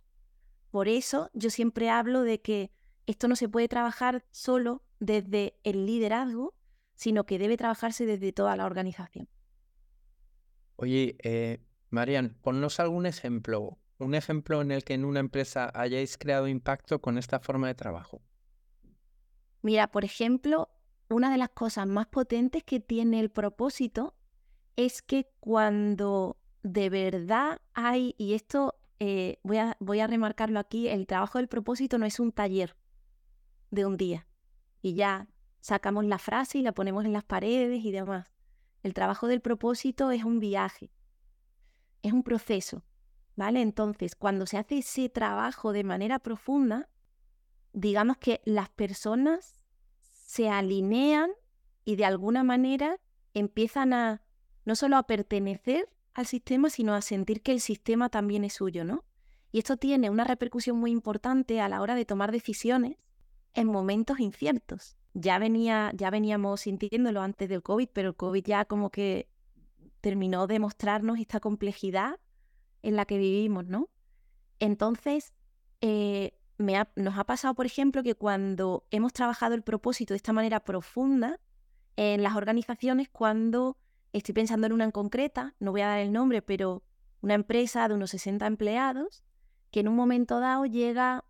Por 0.72 0.90
eso 0.90 1.30
yo 1.34 1.50
siempre 1.50 1.90
hablo 1.90 2.22
de 2.24 2.42
que 2.42 2.72
esto 3.06 3.28
no 3.28 3.36
se 3.36 3.50
puede 3.50 3.68
trabajar 3.68 4.26
solo 4.32 4.82
desde 5.00 5.56
el 5.64 5.86
liderazgo, 5.86 6.54
sino 6.96 7.26
que 7.26 7.38
debe 7.38 7.58
trabajarse 7.58 8.06
desde 8.06 8.32
toda 8.32 8.56
la 8.56 8.66
organización. 8.66 9.28
Oye, 10.78 11.16
eh, 11.24 11.60
Marian, 11.90 12.38
ponnos 12.42 12.80
algún 12.80 13.06
ejemplo, 13.06 13.78
un 14.00 14.16
ejemplo 14.16 14.62
en 14.62 14.72
el 14.72 14.84
que 14.84 14.94
en 14.94 15.06
una 15.06 15.20
empresa 15.20 15.72
hayáis 15.74 16.18
creado 16.18 16.48
impacto 16.48 17.00
con 17.00 17.18
esta 17.18 17.40
forma 17.40 17.68
de 17.68 17.76
trabajo. 17.76 18.22
Mira, 19.62 19.88
por 19.88 20.04
ejemplo, 20.04 20.70
una 21.10 21.32
de 21.32 21.38
las 21.38 21.50
cosas 21.50 21.88
más 21.88 22.08
potentes 22.08 22.64
que 22.64 22.80
tiene 22.80 23.20
el 23.20 23.30
propósito 23.30 24.16
es 24.76 25.02
que 25.02 25.28
cuando 25.40 26.38
de 26.64 26.90
verdad 26.90 27.62
hay, 27.74 28.16
y 28.18 28.34
esto 28.34 28.76
eh, 29.00 29.40
voy, 29.44 29.58
a, 29.58 29.78
voy 29.80 30.00
a 30.00 30.08
remarcarlo 30.08 30.60
aquí, 30.60 30.88
el 30.88 31.08
trabajo 31.08 31.38
del 31.38 31.48
propósito 31.48 31.98
no 31.98 32.06
es 32.06 32.20
un 32.20 32.32
taller 32.32 32.76
de 33.76 33.86
un 33.86 33.98
día 33.98 34.28
y 34.82 34.96
ya 34.96 35.28
sacamos 35.60 36.06
la 36.06 36.20
frase 36.20 36.60
y 36.60 36.62
la 36.62 36.72
ponemos 36.72 37.06
en 37.06 37.14
las 37.14 37.24
paredes 37.24 37.84
y 37.84 37.92
demás. 37.92 38.32
El 38.84 38.94
trabajo 38.94 39.28
del 39.28 39.42
propósito 39.42 40.12
es 40.12 40.24
un 40.24 40.40
viaje, 40.40 40.92
es 42.04 42.14
un 42.14 42.24
proceso, 42.24 42.84
¿vale? 43.36 43.62
Entonces, 43.62 44.16
cuando 44.16 44.46
se 44.46 44.58
hace 44.58 44.80
ese 44.80 45.10
trabajo 45.10 45.72
de 45.74 45.84
manera 45.84 46.20
profunda, 46.20 46.88
digamos 47.74 48.18
que 48.18 48.42
las 48.46 48.70
personas 48.70 49.66
se 50.12 50.50
alinean 50.50 51.32
y 51.84 51.96
de 51.96 52.06
alguna 52.06 52.44
manera 52.44 53.00
empiezan 53.34 53.94
a 53.94 54.22
no 54.66 54.76
solo 54.76 54.98
a 54.98 55.08
pertenecer 55.08 55.90
al 56.14 56.26
sistema, 56.26 56.70
sino 56.70 56.94
a 56.94 57.02
sentir 57.02 57.42
que 57.42 57.52
el 57.52 57.60
sistema 57.60 58.10
también 58.10 58.44
es 58.44 58.54
suyo, 58.54 58.86
¿no? 58.86 59.04
Y 59.52 59.60
esto 59.60 59.78
tiene 59.78 60.10
una 60.10 60.26
repercusión 60.26 60.78
muy 60.78 60.92
importante 60.92 61.60
a 61.60 61.70
la 61.70 61.82
hora 61.82 61.96
de 61.96 62.06
tomar 62.06 62.32
decisiones 62.32 62.98
en 63.56 63.68
momentos 63.68 64.20
inciertos. 64.20 64.98
Ya, 65.14 65.40
venía, 65.40 65.92
ya 65.96 66.10
veníamos 66.10 66.62
sintiéndolo 66.62 67.22
antes 67.22 67.50
del 67.50 67.64
COVID, 67.64 67.90
pero 67.94 68.10
el 68.10 68.16
COVID 68.16 68.44
ya 68.44 68.66
como 68.66 68.90
que 68.90 69.30
terminó 70.02 70.46
de 70.46 70.60
mostrarnos 70.60 71.18
esta 71.20 71.40
complejidad 71.40 72.20
en 72.84 72.96
la 72.96 73.06
que 73.06 73.18
vivimos, 73.18 73.66
¿no? 73.66 73.90
Entonces, 74.60 75.34
eh, 75.82 76.34
nos 76.58 77.18
ha 77.18 77.24
pasado, 77.24 77.56
por 77.56 77.66
ejemplo, 77.66 78.04
que 78.04 78.16
cuando 78.16 78.86
hemos 78.92 79.14
trabajado 79.14 79.56
el 79.56 79.64
propósito 79.64 80.14
de 80.14 80.18
esta 80.18 80.34
manera 80.34 80.60
profunda 80.62 81.40
en 81.96 82.24
las 82.24 82.36
organizaciones, 82.36 83.10
cuando 83.10 83.78
estoy 84.14 84.34
pensando 84.34 84.68
en 84.68 84.74
una 84.74 84.86
en 84.86 84.92
concreta, 84.92 85.56
no 85.60 85.72
voy 85.72 85.82
a 85.82 85.88
dar 85.88 86.00
el 86.00 86.12
nombre, 86.12 86.42
pero 86.42 86.84
una 87.22 87.34
empresa 87.34 87.88
de 87.88 87.96
unos 87.96 88.12
60 88.12 88.46
empleados, 88.46 89.24
que 89.72 89.80
en 89.80 89.88
un 89.88 89.96
momento 89.96 90.40
dado 90.40 90.66
llega 90.66 91.26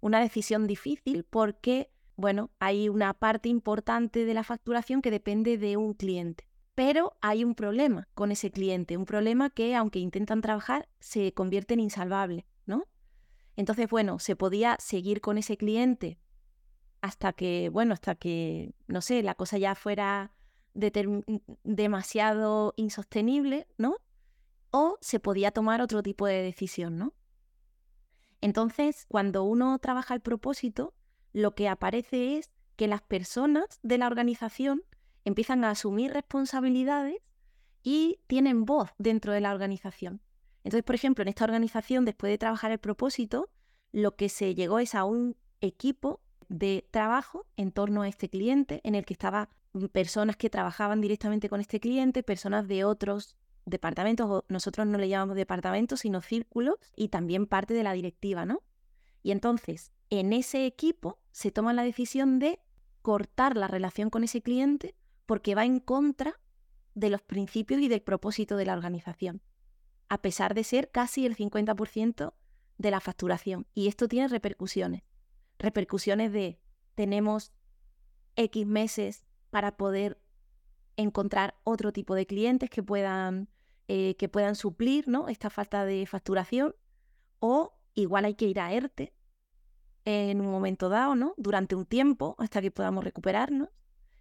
una 0.00 0.20
decisión 0.20 0.66
difícil 0.66 1.24
porque, 1.24 1.90
bueno, 2.16 2.50
hay 2.58 2.88
una 2.88 3.14
parte 3.14 3.48
importante 3.48 4.24
de 4.24 4.34
la 4.34 4.44
facturación 4.44 5.02
que 5.02 5.10
depende 5.10 5.58
de 5.58 5.76
un 5.76 5.94
cliente. 5.94 6.48
Pero 6.74 7.16
hay 7.20 7.42
un 7.42 7.54
problema 7.54 8.08
con 8.14 8.30
ese 8.30 8.50
cliente, 8.50 8.96
un 8.96 9.04
problema 9.04 9.50
que, 9.50 9.74
aunque 9.74 9.98
intentan 9.98 10.40
trabajar, 10.40 10.88
se 11.00 11.32
convierte 11.34 11.74
en 11.74 11.80
insalvable, 11.80 12.46
¿no? 12.66 12.84
Entonces, 13.56 13.88
bueno, 13.88 14.20
se 14.20 14.36
podía 14.36 14.76
seguir 14.78 15.20
con 15.20 15.38
ese 15.38 15.56
cliente 15.56 16.20
hasta 17.00 17.32
que, 17.32 17.68
bueno, 17.70 17.94
hasta 17.94 18.14
que, 18.14 18.72
no 18.86 19.00
sé, 19.00 19.22
la 19.24 19.34
cosa 19.34 19.58
ya 19.58 19.74
fuera 19.74 20.32
demasiado 21.64 22.72
insostenible, 22.76 23.66
¿no? 23.76 23.96
O 24.70 24.98
se 25.00 25.18
podía 25.18 25.50
tomar 25.50 25.80
otro 25.80 26.02
tipo 26.02 26.26
de 26.26 26.42
decisión, 26.42 26.98
¿no? 26.98 27.14
Entonces, 28.40 29.06
cuando 29.08 29.42
uno 29.44 29.78
trabaja 29.78 30.14
el 30.14 30.20
propósito, 30.20 30.94
lo 31.32 31.54
que 31.54 31.68
aparece 31.68 32.36
es 32.36 32.50
que 32.76 32.88
las 32.88 33.02
personas 33.02 33.80
de 33.82 33.98
la 33.98 34.06
organización 34.06 34.82
empiezan 35.24 35.64
a 35.64 35.70
asumir 35.70 36.12
responsabilidades 36.12 37.16
y 37.82 38.20
tienen 38.26 38.64
voz 38.64 38.90
dentro 38.98 39.32
de 39.32 39.40
la 39.40 39.52
organización. 39.52 40.20
Entonces, 40.64 40.84
por 40.84 40.94
ejemplo, 40.94 41.22
en 41.22 41.28
esta 41.28 41.44
organización, 41.44 42.04
después 42.04 42.30
de 42.30 42.38
trabajar 42.38 42.70
el 42.70 42.78
propósito, 42.78 43.50
lo 43.92 44.16
que 44.16 44.28
se 44.28 44.54
llegó 44.54 44.78
es 44.78 44.94
a 44.94 45.04
un 45.04 45.36
equipo 45.60 46.20
de 46.48 46.86
trabajo 46.90 47.46
en 47.56 47.72
torno 47.72 48.02
a 48.02 48.08
este 48.08 48.28
cliente, 48.28 48.80
en 48.84 48.94
el 48.94 49.04
que 49.04 49.14
estaban 49.14 49.48
personas 49.92 50.36
que 50.36 50.50
trabajaban 50.50 51.00
directamente 51.00 51.48
con 51.48 51.60
este 51.60 51.80
cliente, 51.80 52.22
personas 52.22 52.68
de 52.68 52.84
otros 52.84 53.36
departamentos, 53.68 54.28
o 54.30 54.44
nosotros 54.48 54.86
no 54.86 54.98
le 54.98 55.08
llamamos 55.08 55.36
departamentos, 55.36 56.00
sino 56.00 56.20
círculos, 56.20 56.76
y 56.96 57.08
también 57.08 57.46
parte 57.46 57.74
de 57.74 57.82
la 57.82 57.92
directiva, 57.92 58.44
¿no? 58.44 58.62
Y 59.22 59.32
entonces, 59.32 59.92
en 60.10 60.32
ese 60.32 60.66
equipo 60.66 61.18
se 61.32 61.50
toma 61.50 61.72
la 61.72 61.82
decisión 61.82 62.38
de 62.38 62.60
cortar 63.02 63.56
la 63.56 63.68
relación 63.68 64.10
con 64.10 64.24
ese 64.24 64.42
cliente 64.42 64.94
porque 65.26 65.54
va 65.54 65.64
en 65.64 65.80
contra 65.80 66.40
de 66.94 67.10
los 67.10 67.22
principios 67.22 67.80
y 67.80 67.88
del 67.88 68.02
propósito 68.02 68.56
de 68.56 68.64
la 68.64 68.72
organización, 68.72 69.42
a 70.08 70.22
pesar 70.22 70.54
de 70.54 70.64
ser 70.64 70.90
casi 70.90 71.26
el 71.26 71.36
50% 71.36 72.34
de 72.78 72.90
la 72.90 73.00
facturación. 73.00 73.66
Y 73.74 73.88
esto 73.88 74.08
tiene 74.08 74.28
repercusiones. 74.28 75.02
Repercusiones 75.58 76.32
de 76.32 76.58
tenemos 76.94 77.52
X 78.36 78.66
meses 78.66 79.24
para 79.50 79.76
poder 79.76 80.20
encontrar 80.96 81.54
otro 81.64 81.92
tipo 81.92 82.14
de 82.14 82.26
clientes 82.26 82.70
que 82.70 82.82
puedan 82.82 83.48
eh, 83.88 84.16
que 84.16 84.28
puedan 84.28 84.54
suplir 84.54 85.08
¿no? 85.08 85.28
esta 85.28 85.50
falta 85.50 85.84
de 85.84 86.06
facturación 86.06 86.74
o 87.40 87.72
igual 87.94 88.26
hay 88.26 88.34
que 88.34 88.46
ir 88.46 88.60
a 88.60 88.72
ERTE 88.72 89.14
en 90.04 90.40
un 90.40 90.50
momento 90.50 90.88
dado, 90.88 91.14
¿no? 91.14 91.34
Durante 91.36 91.74
un 91.74 91.84
tiempo 91.84 92.34
hasta 92.38 92.62
que 92.62 92.70
podamos 92.70 93.04
recuperarnos, 93.04 93.68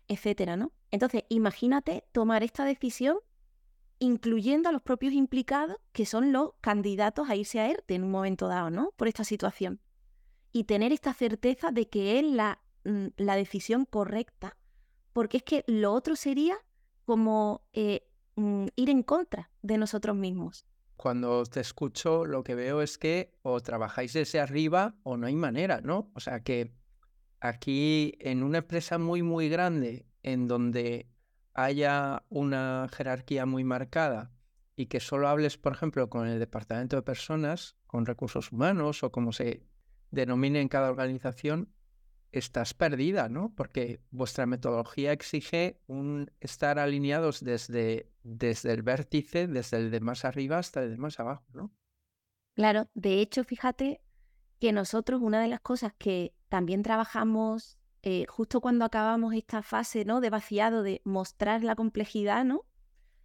etcétera, 0.08 0.58
¿no? 0.58 0.74
Entonces, 0.92 1.24
imagínate 1.30 2.06
tomar 2.12 2.44
esta 2.44 2.66
decisión 2.66 3.20
incluyendo 4.00 4.70
a 4.70 4.72
los 4.72 4.82
propios 4.82 5.14
implicados 5.14 5.78
que 5.92 6.06
son 6.06 6.32
los 6.32 6.52
candidatos 6.62 7.30
a 7.30 7.36
irse 7.36 7.60
a 7.60 7.70
ERTE 7.70 7.96
en 7.96 8.04
un 8.04 8.12
momento 8.12 8.48
dado, 8.48 8.70
¿no? 8.70 8.92
Por 8.96 9.08
esta 9.08 9.24
situación. 9.24 9.82
Y 10.52 10.66
tener 10.66 10.92
esta 10.92 11.14
certeza 11.14 11.72
de 11.72 11.90
que 11.90 12.20
es 12.20 12.26
la, 12.26 12.62
mm, 12.86 13.08
la 13.18 13.36
decisión 13.36 13.86
correcta, 13.86 14.58
porque 15.14 15.38
es 15.38 15.44
que 15.44 15.64
lo 15.68 15.94
otro 15.94 16.16
sería 16.16 16.58
como 17.06 17.68
eh, 17.74 18.08
Mm, 18.38 18.68
ir 18.76 18.92
en 18.92 19.02
contra 19.02 19.50
de 19.64 19.80
nosotros 19.80 20.16
mismos. 20.16 20.68
Cuando 20.96 21.44
te 21.46 21.60
escucho, 21.60 22.24
lo 22.24 22.44
que 22.44 22.54
veo 22.54 22.84
es 22.84 23.00
que 23.00 23.34
o 23.42 23.60
trabajáis 23.62 24.14
desde 24.14 24.40
arriba 24.40 24.96
o 25.02 25.18
no 25.18 25.26
hay 25.26 25.36
manera, 25.36 25.82
¿no? 25.82 26.12
O 26.14 26.20
sea 26.20 26.44
que 26.44 26.72
aquí 27.40 28.14
en 28.20 28.44
una 28.44 28.60
empresa 28.60 29.00
muy, 29.00 29.24
muy 29.24 29.50
grande, 29.50 30.06
en 30.22 30.48
donde 30.48 31.10
haya 31.56 32.24
una 32.30 32.88
jerarquía 32.94 33.48
muy 33.48 33.64
marcada 33.64 34.32
y 34.76 34.86
que 34.86 35.00
solo 35.00 35.28
hables, 35.28 35.58
por 35.58 35.74
ejemplo, 35.74 36.08
con 36.08 36.28
el 36.28 36.38
departamento 36.38 36.96
de 36.96 37.02
personas, 37.02 37.76
con 37.88 38.06
recursos 38.06 38.52
humanos 38.52 39.02
o 39.02 39.12
como 39.12 39.32
se 39.32 39.64
denomine 40.12 40.62
en 40.62 40.68
cada 40.68 40.92
organización, 40.92 41.74
estás 42.32 42.74
perdida, 42.74 43.30
¿no? 43.30 43.54
Porque 43.56 44.02
vuestra 44.12 44.46
metodología 44.46 45.12
exige 45.12 45.80
un 45.88 46.32
estar 46.40 46.80
alineados 46.80 47.44
desde, 47.44 48.12
desde 48.28 48.74
el 48.74 48.84
vértice, 48.84 49.48
desde 49.48 49.78
el 49.78 49.92
de 49.92 50.00
más 50.02 50.26
arriba 50.26 50.58
hasta 50.58 50.84
el 50.84 50.92
de 50.92 50.98
más 50.98 51.20
abajo, 51.20 51.46
¿no? 51.54 51.72
Claro, 52.56 52.90
de 52.94 53.22
hecho, 53.22 53.44
fíjate 53.44 54.02
que 54.60 54.74
nosotros 54.74 55.22
una 55.22 55.42
de 55.42 55.48
las 55.48 55.62
cosas 55.62 55.94
que 55.98 56.34
también 56.50 56.82
trabajamos 56.82 57.78
eh, 58.04 58.26
justo 58.28 58.62
cuando 58.62 58.86
acabamos 58.86 59.34
esta 59.34 59.62
fase 59.62 60.06
¿no? 60.06 60.22
de 60.22 60.30
vaciado, 60.30 60.84
de 60.84 61.02
mostrar 61.04 61.64
la 61.64 61.76
complejidad, 61.76 62.44
¿no? 62.46 62.66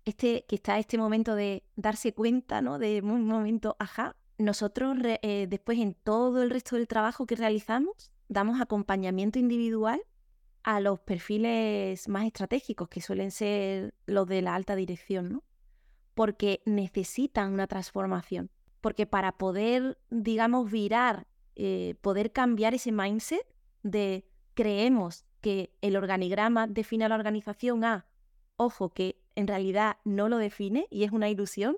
Este, 0.05 0.45
que 0.49 0.57
está 0.57 0.79
este 0.79 0.99
momento 0.99 1.35
de 1.35 1.65
darse 1.77 2.13
cuenta, 2.13 2.61
¿no? 2.61 2.79
De 2.79 3.01
un 3.03 3.25
momento, 3.27 3.77
ajá. 3.79 4.17
Nosotros 4.39 4.97
eh, 5.03 5.47
después 5.49 5.79
en 5.79 5.95
todo 5.95 6.43
el 6.43 6.51
resto 6.51 6.77
del 6.77 6.89
trabajo 6.89 7.27
que 7.27 7.37
realizamos, 7.37 8.11
damos 8.29 8.61
acompañamiento 8.61 9.39
individual 9.39 10.03
a 10.65 10.81
los 10.81 11.01
perfiles 11.01 12.09
más 12.09 12.25
estratégicos, 12.27 12.89
que 12.89 13.01
suelen 13.01 13.31
ser 13.31 13.95
los 14.07 14.27
de 14.27 14.43
la 14.43 14.55
alta 14.55 14.77
dirección, 14.77 15.33
¿no? 15.33 15.45
Porque 16.15 16.63
necesitan 16.65 17.53
una 17.53 17.67
transformación. 17.67 18.51
Porque 18.81 19.07
para 19.07 19.33
poder, 19.33 19.99
digamos, 20.11 20.71
virar, 20.71 21.27
eh, 21.57 21.95
poder 22.01 22.33
cambiar 22.33 22.75
ese 22.75 22.93
mindset 22.93 23.47
de 23.83 24.25
creemos 24.55 25.25
que 25.41 25.75
el 25.81 25.97
organigrama 25.97 26.67
define 26.67 27.05
a 27.05 27.09
la 27.09 27.17
organización 27.17 27.85
A, 27.85 28.07
ojo, 28.57 28.91
que 28.91 29.21
en 29.35 29.47
realidad 29.47 29.97
no 30.05 30.29
lo 30.29 30.39
define 30.39 30.87
y 30.91 31.05
es 31.05 31.13
una 31.13 31.29
ilusión, 31.29 31.77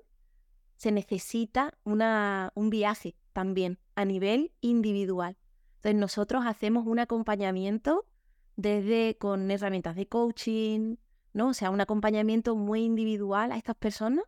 se 0.77 0.91
necesita 0.91 1.77
un 1.83 2.69
viaje 2.69 3.15
también 3.33 3.79
a 3.95 4.05
nivel 4.05 4.51
individual. 4.61 5.37
Entonces 5.77 5.99
nosotros 5.99 6.45
hacemos 6.45 6.85
un 6.85 6.99
acompañamiento 6.99 8.05
desde 8.55 9.17
con 9.17 9.51
herramientas 9.51 9.95
de 9.95 10.07
coaching, 10.07 10.95
¿no? 11.33 11.49
O 11.49 11.53
sea, 11.53 11.69
un 11.69 11.81
acompañamiento 11.81 12.55
muy 12.55 12.83
individual 12.83 13.51
a 13.51 13.57
estas 13.57 13.75
personas 13.75 14.25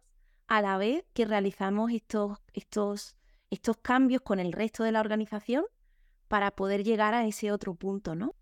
a 0.48 0.62
la 0.62 0.78
vez 0.78 1.06
que 1.14 1.26
realizamos 1.26 1.92
estos, 1.92 2.40
estos, 2.54 3.16
estos 3.50 3.78
cambios 3.78 4.22
con 4.22 4.40
el 4.40 4.54
resto 4.54 4.84
de 4.84 4.92
la 4.92 5.00
organización 5.00 5.66
para 6.28 6.52
poder 6.52 6.84
llegar 6.84 7.14
a 7.14 7.26
ese 7.26 7.52
otro 7.52 7.76
punto, 7.76 8.16
¿no? 8.16 8.36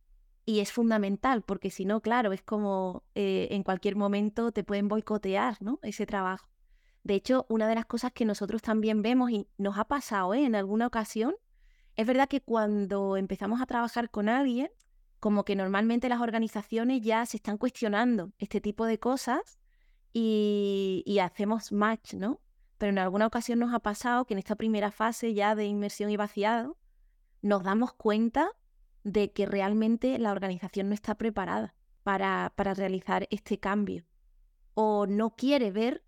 Y 0.45 0.59
es 0.59 0.71
fundamental, 0.71 1.41
porque 1.41 1.71
si 1.71 1.85
no, 1.85 2.01
claro, 2.01 2.31
es 2.31 2.43
como 2.43 3.03
eh, 3.15 3.47
en 3.51 3.63
cualquier 3.63 3.95
momento 3.95 4.51
te 4.51 4.63
pueden 4.63 4.87
boicotear, 4.87 5.57
¿no? 5.61 5.79
Ese 5.81 6.05
trabajo. 6.05 6.49
De 7.03 7.15
hecho, 7.15 7.45
una 7.49 7.67
de 7.67 7.75
las 7.75 7.85
cosas 7.85 8.11
que 8.13 8.25
nosotros 8.25 8.61
también 8.61 9.03
vemos 9.03 9.29
y 9.29 9.47
nos 9.57 9.77
ha 9.77 9.85
pasado 9.85 10.33
¿eh? 10.33 10.43
en 10.43 10.55
alguna 10.55 10.87
ocasión, 10.87 11.35
es 11.95 12.07
verdad 12.07 12.27
que 12.27 12.41
cuando 12.41 13.15
empezamos 13.15 13.61
a 13.61 13.67
trabajar 13.67 14.09
con 14.09 14.27
alguien, 14.27 14.69
como 15.25 15.43
que 15.43 15.55
normalmente 15.55 16.07
las 16.07 16.21
organizaciones 16.21 17.01
ya 17.01 17.25
se 17.25 17.37
están 17.37 17.57
cuestionando 17.57 18.31
este 18.37 18.61
tipo 18.61 18.85
de 18.85 18.99
cosas 18.99 19.57
y, 20.13 21.17
hacemos 21.19 21.71
match, 21.71 22.13
¿no? 22.13 22.41
Pero 22.77 22.91
en 22.91 22.99
alguna 22.99 23.25
ocasión 23.25 23.57
nos 23.57 23.73
ha 23.73 23.79
pasado 23.79 24.25
que 24.25 24.35
en 24.35 24.37
esta 24.37 24.55
primera 24.55 24.91
fase 24.91 25.33
ya 25.33 25.55
de 25.55 25.65
inmersión 25.65 26.11
y 26.11 26.15
vaciado, 26.15 26.77
nos 27.41 27.63
damos 27.63 27.91
cuenta 27.93 28.51
de 29.03 29.31
que 29.33 29.47
realmente 29.47 30.19
la 30.19 30.31
organización 30.31 30.89
no 30.89 30.93
está 30.93 31.15
preparada 31.15 31.73
para, 32.03 32.53
para 32.55 32.75
realizar 32.75 33.27
este 33.31 33.59
cambio 33.59 34.05
o 34.75 35.07
no 35.07 35.31
quiere 35.31 35.71
ver 35.71 36.03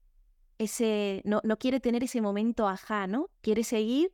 ese, 0.60 1.24
no, 1.26 1.42
no, 1.44 1.58
quiere 1.58 1.80
tener 1.80 2.04
ese 2.04 2.22
momento 2.22 2.68
ajá, 2.68 3.08
¿no? 3.08 3.32
Quiere 3.42 3.64
seguir 3.64 4.14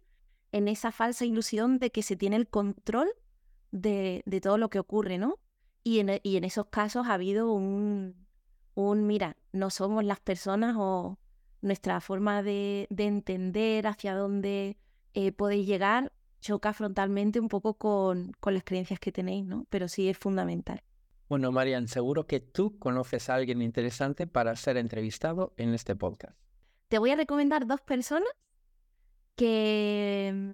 en 0.53 0.69
esa 0.69 0.93
falsa 0.93 1.25
ilusión 1.25 1.77
de 1.77 1.91
que 1.91 2.03
se 2.03 2.15
tiene 2.15 2.37
el 2.37 2.47
control 2.47 3.09
de, 3.73 4.21
de 4.25 4.39
todo 4.39 4.57
lo 4.57 4.69
que 4.69 4.79
ocurre, 4.79 5.17
¿no? 5.17 5.39
Y 5.83 5.99
en, 5.99 6.21
y 6.23 6.37
en, 6.37 6.43
esos 6.45 6.67
casos 6.67 7.07
ha 7.07 7.15
habido 7.15 7.51
un, 7.51 8.15
un, 8.75 9.07
mira, 9.07 9.35
no 9.51 9.69
somos 9.69 10.05
las 10.05 10.19
personas 10.19 10.75
o 10.77 11.19
nuestra 11.61 11.99
forma 11.99 12.43
de, 12.43 12.87
de 12.89 13.05
entender 13.07 13.87
hacia 13.87 14.15
dónde 14.15 14.77
eh, 15.13 15.31
podéis 15.31 15.67
llegar 15.67 16.13
choca 16.39 16.73
frontalmente 16.73 17.39
un 17.39 17.47
poco 17.47 17.73
con, 17.75 18.33
con 18.39 18.53
las 18.53 18.63
creencias 18.63 18.99
que 18.99 19.11
tenéis, 19.11 19.45
¿no? 19.45 19.65
Pero 19.69 19.87
sí 19.87 20.09
es 20.09 20.17
fundamental. 20.17 20.83
Bueno, 21.29 21.51
Marian, 21.51 21.87
seguro 21.87 22.27
que 22.27 22.41
tú 22.41 22.77
conoces 22.77 23.29
a 23.29 23.35
alguien 23.35 23.61
interesante 23.61 24.27
para 24.27 24.55
ser 24.55 24.77
entrevistado 24.77 25.53
en 25.57 25.73
este 25.73 25.95
podcast. 25.95 26.37
Te 26.89 26.99
voy 26.99 27.11
a 27.11 27.15
recomendar 27.15 27.65
dos 27.65 27.81
personas 27.81 28.29
que, 29.35 30.53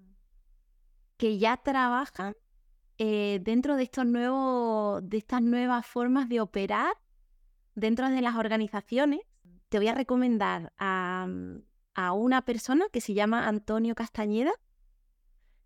que 1.18 1.38
ya 1.40 1.58
trabajan 1.58 2.36
eh, 3.00 3.40
dentro 3.42 3.76
de, 3.76 3.84
estos 3.84 4.06
nuevos, 4.06 5.02
de 5.08 5.18
estas 5.18 5.42
nuevas 5.42 5.86
formas 5.86 6.30
de 6.30 6.42
operar 6.42 6.94
dentro 7.74 8.10
de 8.10 8.22
las 8.22 8.36
organizaciones. 8.36 9.22
Te 9.70 9.78
voy 9.78 9.88
a 9.88 9.96
recomendar 9.96 10.74
a, 10.78 11.28
a 11.96 12.14
una 12.14 12.44
persona 12.44 12.86
que 12.92 13.02
se 13.02 13.14
llama 13.14 13.48
Antonio 13.48 13.96
Castañeda, 13.96 14.52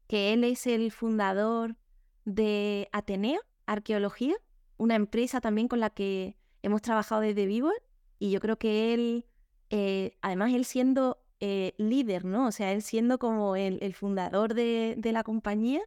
que 0.07 0.33
él 0.33 0.43
es 0.43 0.67
el 0.67 0.91
fundador 0.91 1.75
de 2.23 2.87
Ateneo 2.91 3.41
Arqueología, 3.65 4.35
una 4.77 4.95
empresa 4.95 5.41
también 5.41 5.67
con 5.67 5.79
la 5.79 5.89
que 5.89 6.37
hemos 6.61 6.81
trabajado 6.81 7.21
desde 7.21 7.45
Vivo 7.45 7.71
y 8.19 8.31
yo 8.31 8.39
creo 8.39 8.57
que 8.57 8.93
él, 8.93 9.25
eh, 9.69 10.17
además 10.21 10.53
él 10.53 10.65
siendo 10.65 11.23
eh, 11.39 11.73
líder, 11.77 12.25
¿no? 12.25 12.47
O 12.47 12.51
sea, 12.51 12.71
él 12.71 12.81
siendo 12.81 13.19
como 13.19 13.55
el, 13.55 13.93
fundador 13.95 14.53
de, 14.53 14.95
de, 14.97 15.11
la 15.11 15.23
compañía, 15.23 15.81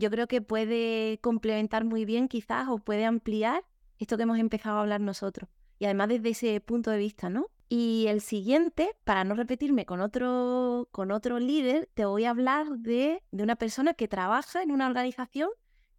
yo 0.00 0.10
creo 0.10 0.26
que 0.26 0.40
puede 0.40 1.18
complementar 1.20 1.84
muy 1.84 2.04
bien 2.04 2.26
quizás 2.26 2.68
o 2.68 2.78
puede 2.78 3.04
ampliar 3.04 3.64
esto 3.98 4.16
que 4.16 4.24
hemos 4.24 4.38
empezado 4.38 4.78
a 4.78 4.80
hablar 4.80 5.00
nosotros. 5.00 5.48
Y 5.78 5.84
además 5.84 6.08
desde 6.08 6.30
ese 6.30 6.60
punto 6.60 6.90
de 6.90 6.98
vista, 6.98 7.28
¿no? 7.28 7.46
Y 7.68 8.06
el 8.08 8.20
siguiente, 8.20 8.96
para 9.04 9.22
no 9.24 9.34
repetirme 9.34 9.86
con 9.86 10.00
otro, 10.00 10.88
con 10.90 11.12
otro 11.12 11.38
líder, 11.38 11.88
te 11.94 12.04
voy 12.04 12.24
a 12.24 12.30
hablar 12.30 12.66
de, 12.78 13.22
de 13.30 13.42
una 13.44 13.56
persona 13.56 13.94
que 13.94 14.08
trabaja 14.08 14.62
en 14.62 14.72
una 14.72 14.88
organización 14.88 15.50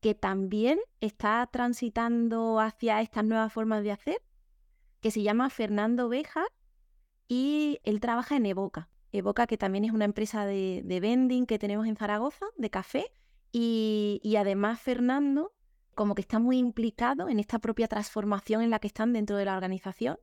que 0.01 0.15
también 0.15 0.79
está 0.99 1.47
transitando 1.51 2.59
hacia 2.59 3.01
estas 3.01 3.23
nuevas 3.23 3.53
formas 3.53 3.83
de 3.83 3.91
hacer, 3.91 4.21
que 4.99 5.11
se 5.11 5.21
llama 5.21 5.49
Fernando 5.49 6.09
Beja 6.09 6.43
y 7.27 7.79
él 7.83 7.99
trabaja 8.01 8.35
en 8.35 8.47
Evoca. 8.47 8.89
Evoca, 9.11 9.45
que 9.45 9.57
también 9.57 9.85
es 9.85 9.91
una 9.91 10.05
empresa 10.05 10.45
de, 10.45 10.81
de 10.83 10.99
vending 10.99 11.45
que 11.45 11.59
tenemos 11.59 11.85
en 11.85 11.95
Zaragoza, 11.95 12.47
de 12.57 12.69
café, 12.69 13.11
y, 13.51 14.35
además 14.37 14.79
Fernando 14.79 15.53
como 15.95 16.15
que 16.15 16.21
está 16.21 16.39
muy 16.39 16.57
implicado 16.57 17.27
en 17.27 17.39
esta 17.39 17.59
propia 17.59 17.87
transformación 17.87 18.61
en 18.61 18.69
la 18.69 18.79
que 18.79 18.87
están 18.87 19.11
dentro 19.11 19.35
de 19.35 19.45
la 19.45 19.55
organización 19.55 20.17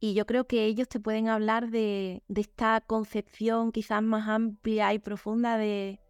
y 0.00 0.14
yo 0.14 0.26
creo 0.26 0.46
que 0.46 0.64
ellos 0.64 0.88
te 0.88 1.00
pueden 1.00 1.28
hablar 1.28 1.70
de, 1.70 2.22
esta 2.34 2.80
concepción 2.80 3.72
quizás 3.72 4.02
más 4.02 4.28
amplia 4.28 4.92
y 4.92 4.98
profunda 4.98 5.56
de, 5.58 6.00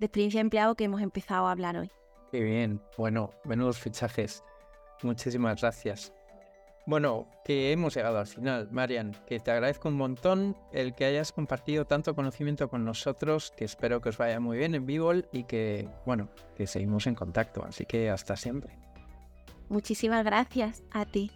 experiencia 0.00 0.38
de 0.38 0.42
empleado 0.42 0.74
que 0.74 0.84
hemos 0.84 1.00
empezado 1.00 1.46
a 1.46 1.52
hablar 1.52 1.76
hoy. 1.76 1.90
Qué 2.32 2.40
bien, 2.42 2.82
bueno, 2.98 3.30
menudos 3.44 3.78
fichajes. 3.78 4.42
Muchísimas 5.02 5.60
gracias. 5.60 6.12
Bueno, 6.86 7.26
que 7.44 7.72
hemos 7.72 7.96
llegado 7.96 8.18
al 8.18 8.28
final, 8.28 8.68
Marian, 8.70 9.16
que 9.26 9.40
te 9.40 9.50
agradezco 9.50 9.88
un 9.88 9.96
montón 9.96 10.56
el 10.72 10.94
que 10.94 11.04
hayas 11.04 11.32
compartido 11.32 11.84
tanto 11.84 12.14
conocimiento 12.14 12.68
con 12.68 12.84
nosotros, 12.84 13.52
que 13.56 13.64
espero 13.64 14.00
que 14.00 14.10
os 14.10 14.18
vaya 14.18 14.38
muy 14.38 14.58
bien 14.58 14.76
en 14.76 14.86
vivo 14.86 15.12
y 15.32 15.44
que, 15.44 15.88
bueno, 16.06 16.28
que 16.56 16.68
seguimos 16.68 17.08
en 17.08 17.16
contacto, 17.16 17.64
así 17.64 17.86
que 17.86 18.08
hasta 18.08 18.36
siempre. 18.36 18.78
Muchísimas 19.68 20.24
gracias 20.24 20.84
a 20.92 21.04
ti. 21.06 21.32